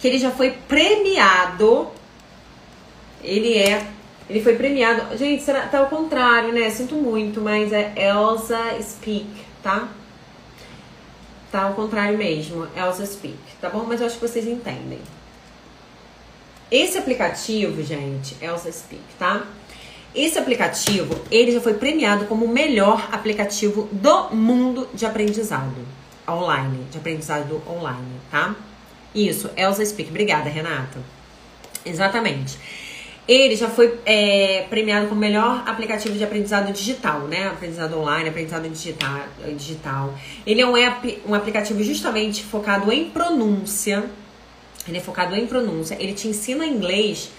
[0.02, 1.88] que ele já foi premiado.
[3.24, 3.86] Ele é.
[4.28, 5.16] Ele foi premiado.
[5.16, 6.70] Gente, será, tá ao contrário, né?
[6.72, 9.28] Sinto muito, mas é Elsa Speak,
[9.62, 9.88] tá?
[11.52, 13.86] Tá ao contrário mesmo, Elsa Speak, tá bom?
[13.86, 15.00] Mas eu acho que vocês entendem.
[16.72, 19.46] Esse aplicativo, gente, Elsa Speak, tá?
[20.16, 25.86] Esse aplicativo, ele já foi premiado como o melhor aplicativo do mundo de aprendizado
[26.28, 28.56] online, de aprendizado online, tá?
[29.14, 30.10] Isso, Elsa Speak.
[30.10, 31.00] Obrigada, Renata.
[31.86, 32.58] Exatamente.
[33.28, 37.48] Ele já foi é, premiado como melhor aplicativo de aprendizado digital, né?
[37.48, 39.22] Aprendizado online, aprendizado digital.
[39.56, 40.14] digital.
[40.46, 44.04] Ele é um, app, um aplicativo justamente focado em pronúncia.
[44.88, 45.96] Ele é focado em pronúncia.
[46.00, 47.32] Ele te ensina inglês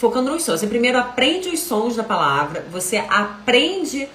[0.00, 0.60] focando nos sons.
[0.60, 4.08] Você primeiro aprende os sons da palavra, você aprende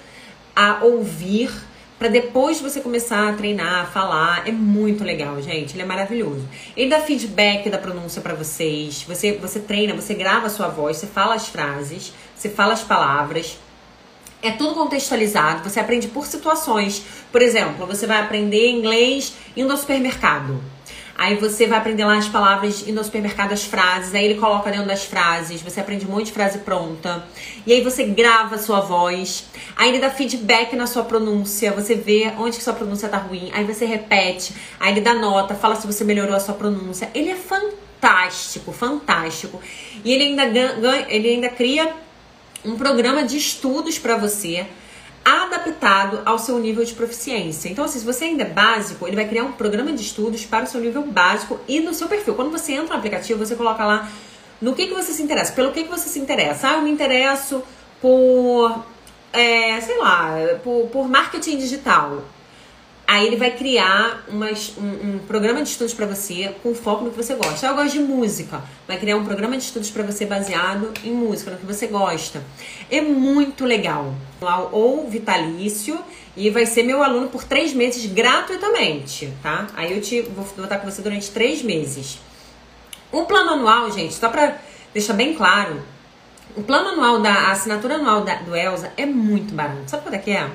[0.54, 1.50] a ouvir
[1.98, 4.46] para depois você começar a treinar, a falar.
[4.46, 5.74] É muito legal, gente.
[5.74, 6.46] Ele é maravilhoso.
[6.76, 9.02] Ele dá feedback da pronúncia para vocês.
[9.08, 12.82] Você você treina, você grava a sua voz, você fala as frases, você fala as
[12.82, 13.58] palavras.
[14.42, 17.02] É tudo contextualizado, você aprende por situações.
[17.32, 20.75] Por exemplo, você vai aprender inglês indo ao supermercado.
[21.16, 24.14] Aí você vai aprender lá as palavras indo ao supermercado, as frases.
[24.14, 25.62] Aí ele coloca dentro das frases.
[25.62, 27.24] Você aprende um monte de frase pronta.
[27.66, 29.46] E aí você grava a sua voz.
[29.74, 31.72] Aí ele dá feedback na sua pronúncia.
[31.72, 33.50] Você vê onde que sua pronúncia tá ruim.
[33.54, 34.54] Aí você repete.
[34.78, 37.10] Aí ele dá nota, fala se você melhorou a sua pronúncia.
[37.14, 39.60] Ele é fantástico fantástico, fantástico.
[40.04, 41.92] E ele ainda, ganha, ele ainda cria
[42.64, 44.66] um programa de estudos para você
[45.26, 47.68] adaptado ao seu nível de proficiência.
[47.68, 50.64] Então, assim, se você ainda é básico, ele vai criar um programa de estudos para
[50.64, 52.34] o seu nível básico e no seu perfil.
[52.34, 54.08] Quando você entra no aplicativo, você coloca lá
[54.62, 56.68] no que, que você se interessa, pelo que, que você se interessa.
[56.68, 57.62] Ah, eu me interesso
[58.00, 58.84] por,
[59.32, 62.22] é, sei lá, por, por marketing digital.
[63.08, 67.10] Aí ele vai criar umas, um, um programa de estudos para você com foco no
[67.10, 67.66] que você gosta.
[67.66, 68.62] Ah, eu gosto de música.
[68.86, 72.42] Vai criar um programa de estudos para você baseado em música, no que você gosta.
[72.90, 74.12] É muito legal.
[74.72, 75.98] Ou vitalício
[76.36, 79.68] e vai ser meu aluno por três meses gratuitamente, tá?
[79.76, 82.18] Aí eu te vou, vou estar com você durante três meses.
[83.12, 84.58] O plano anual, gente, só para
[84.92, 85.80] deixar bem claro,
[86.56, 89.82] o plano anual da assinatura anual da, do Elsa é muito barato.
[89.86, 90.50] Sabe quanto é que é?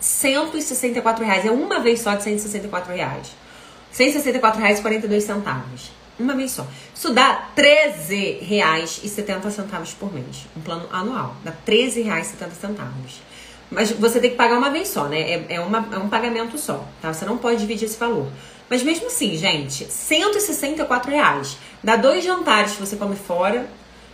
[0.00, 1.44] 164 reais.
[1.44, 3.30] É uma vez só de 164 reais.
[3.92, 5.90] 164 reais e 42 centavos.
[6.18, 6.66] Uma vez só.
[6.94, 10.46] Isso dá 13 reais e 70 centavos por mês.
[10.56, 11.36] Um plano anual.
[11.44, 13.22] Dá 13 reais e 70 centavos.
[13.70, 15.20] Mas você tem que pagar uma vez só, né?
[15.20, 17.12] É, é, uma, é um pagamento só, tá?
[17.12, 18.26] Você não pode dividir esse valor.
[18.68, 21.56] Mas mesmo assim, gente, 164 reais.
[21.82, 23.68] Dá dois jantares que você come fora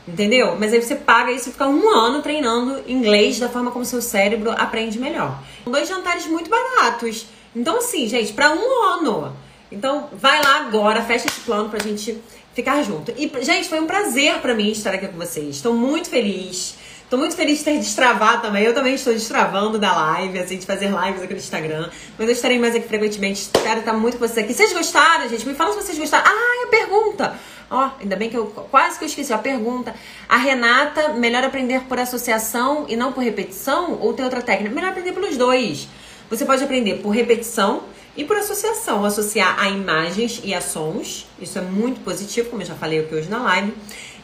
[0.07, 0.57] Entendeu?
[0.59, 4.03] Mas aí você paga isso e fica um ano treinando inglês da forma como seu
[4.03, 5.43] cérebro aprende melhor.
[5.65, 7.27] Dois jantares muito baratos.
[7.57, 9.35] Então, assim, gente, para um ano.
[9.73, 12.21] Então, vai lá agora, fecha esse plano pra gente
[12.55, 13.13] ficar junto.
[13.17, 15.57] E, gente, foi um prazer para mim estar aqui com vocês.
[15.57, 16.77] Estou muito feliz.
[17.03, 18.65] Estou muito feliz de ter destravado também.
[18.65, 21.91] Eu também estou destravando da live, assim, de fazer lives aqui no Instagram.
[22.19, 23.41] Mas eu estarei mais aqui frequentemente.
[23.43, 24.53] Espero estar muito com vocês aqui.
[24.53, 25.47] Vocês gostaram, gente?
[25.47, 26.25] Me fala se vocês gostaram.
[26.27, 27.39] Ah, a pergunta!
[27.75, 29.93] Ó, ainda bem que eu quase que eu esqueci a pergunta.
[30.29, 33.99] A Renata, melhor aprender por associação e não por repetição?
[34.01, 34.73] Ou tem outra técnica?
[34.73, 35.89] Melhor aprender pelos dois.
[36.31, 37.83] Você pode aprender por repetição
[38.17, 39.05] e por associação.
[39.05, 41.27] Associar a imagens e a sons.
[41.41, 43.75] Isso é muito positivo, como eu já falei aqui hoje na live.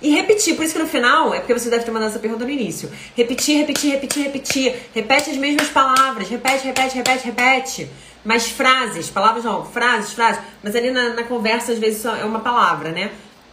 [0.00, 2.44] E repetir, por isso que no final, é porque você deve ter mandado essa pergunta
[2.44, 2.88] no início.
[3.16, 4.74] Repetir, repetir, repetir, repetir.
[4.94, 6.28] Repete as mesmas palavras.
[6.28, 7.90] Repete, repete, repete, repete.
[8.24, 10.40] Mas frases, palavras não, frases, frases.
[10.62, 13.10] Mas ali na, na conversa, às vezes, é uma palavra, né?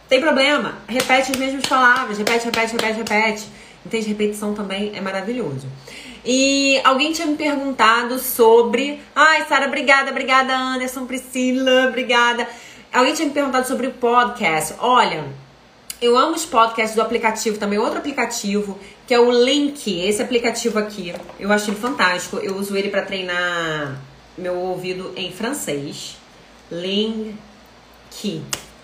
[0.08, 3.46] Tem problema, repete as mesmas palavras, repete, repete, repete, repete.
[3.84, 4.08] Entende?
[4.08, 5.66] Repetição também é maravilhoso.
[6.24, 9.00] E alguém tinha me perguntado sobre.
[9.14, 12.46] Ai, Sara, obrigada, obrigada, Anderson, Priscila, obrigada.
[12.92, 14.74] Alguém tinha me perguntado sobre o podcast.
[14.80, 15.24] Olha,
[16.00, 20.00] eu amo os podcasts do aplicativo também, outro aplicativo, que é o Link.
[20.00, 22.38] Esse aplicativo aqui, eu acho ele fantástico.
[22.38, 24.00] Eu uso ele para treinar
[24.36, 26.16] meu ouvido em francês.
[26.70, 27.34] Link,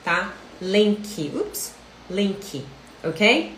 [0.05, 0.33] tá?
[0.61, 1.33] Link.
[1.35, 1.73] Ups.
[2.11, 2.65] Link.
[3.03, 3.55] Ok?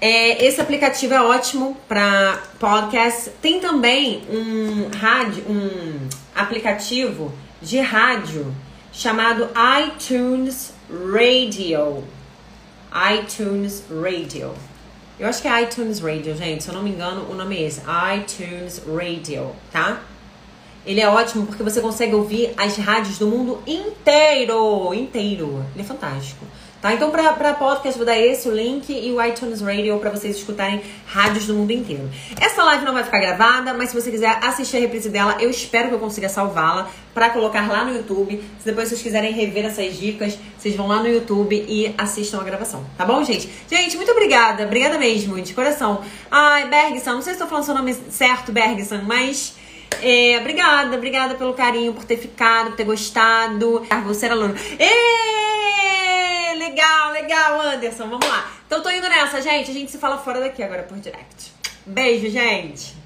[0.00, 3.30] É, esse aplicativo é ótimo para podcast.
[3.40, 8.52] Tem também um rádio, um aplicativo de rádio
[8.92, 9.48] chamado
[9.86, 12.02] iTunes Radio.
[13.14, 14.52] iTunes Radio.
[15.20, 16.64] Eu acho que é iTunes Radio, gente.
[16.64, 17.80] Se eu não me engano, o nome é esse.
[18.16, 20.02] iTunes Radio, tá?
[20.84, 24.92] Ele é ótimo porque você consegue ouvir as rádios do mundo inteiro.
[24.94, 25.64] Inteiro.
[25.74, 26.44] Ele é fantástico.
[26.82, 26.92] Tá?
[26.92, 30.82] Então, para podcast, vou dar esse, o link e o iTunes Radio para vocês escutarem
[31.06, 32.10] rádios do mundo inteiro.
[32.40, 35.48] Essa live não vai ficar gravada, mas se você quiser assistir a reprise dela, eu
[35.48, 38.42] espero que eu consiga salvá-la para colocar lá no YouTube.
[38.58, 42.42] Se depois vocês quiserem rever essas dicas, vocês vão lá no YouTube e assistam a
[42.42, 42.84] gravação.
[42.98, 43.48] Tá bom, gente?
[43.70, 44.64] Gente, muito obrigada.
[44.64, 46.02] Obrigada mesmo, de coração.
[46.28, 49.54] Ai, Bergson, não sei se estou falando seu nome certo, Bergson, mas
[50.00, 53.84] é, obrigada, obrigada pelo carinho, por ter ficado, por ter gostado.
[53.90, 54.54] Ah, você era aluno.
[54.78, 58.08] Ê, legal, legal, Anderson.
[58.08, 58.50] Vamos lá.
[58.66, 59.70] Então tô indo nessa, gente.
[59.70, 61.52] A gente se fala fora daqui agora por direct.
[61.84, 63.01] Beijo, gente.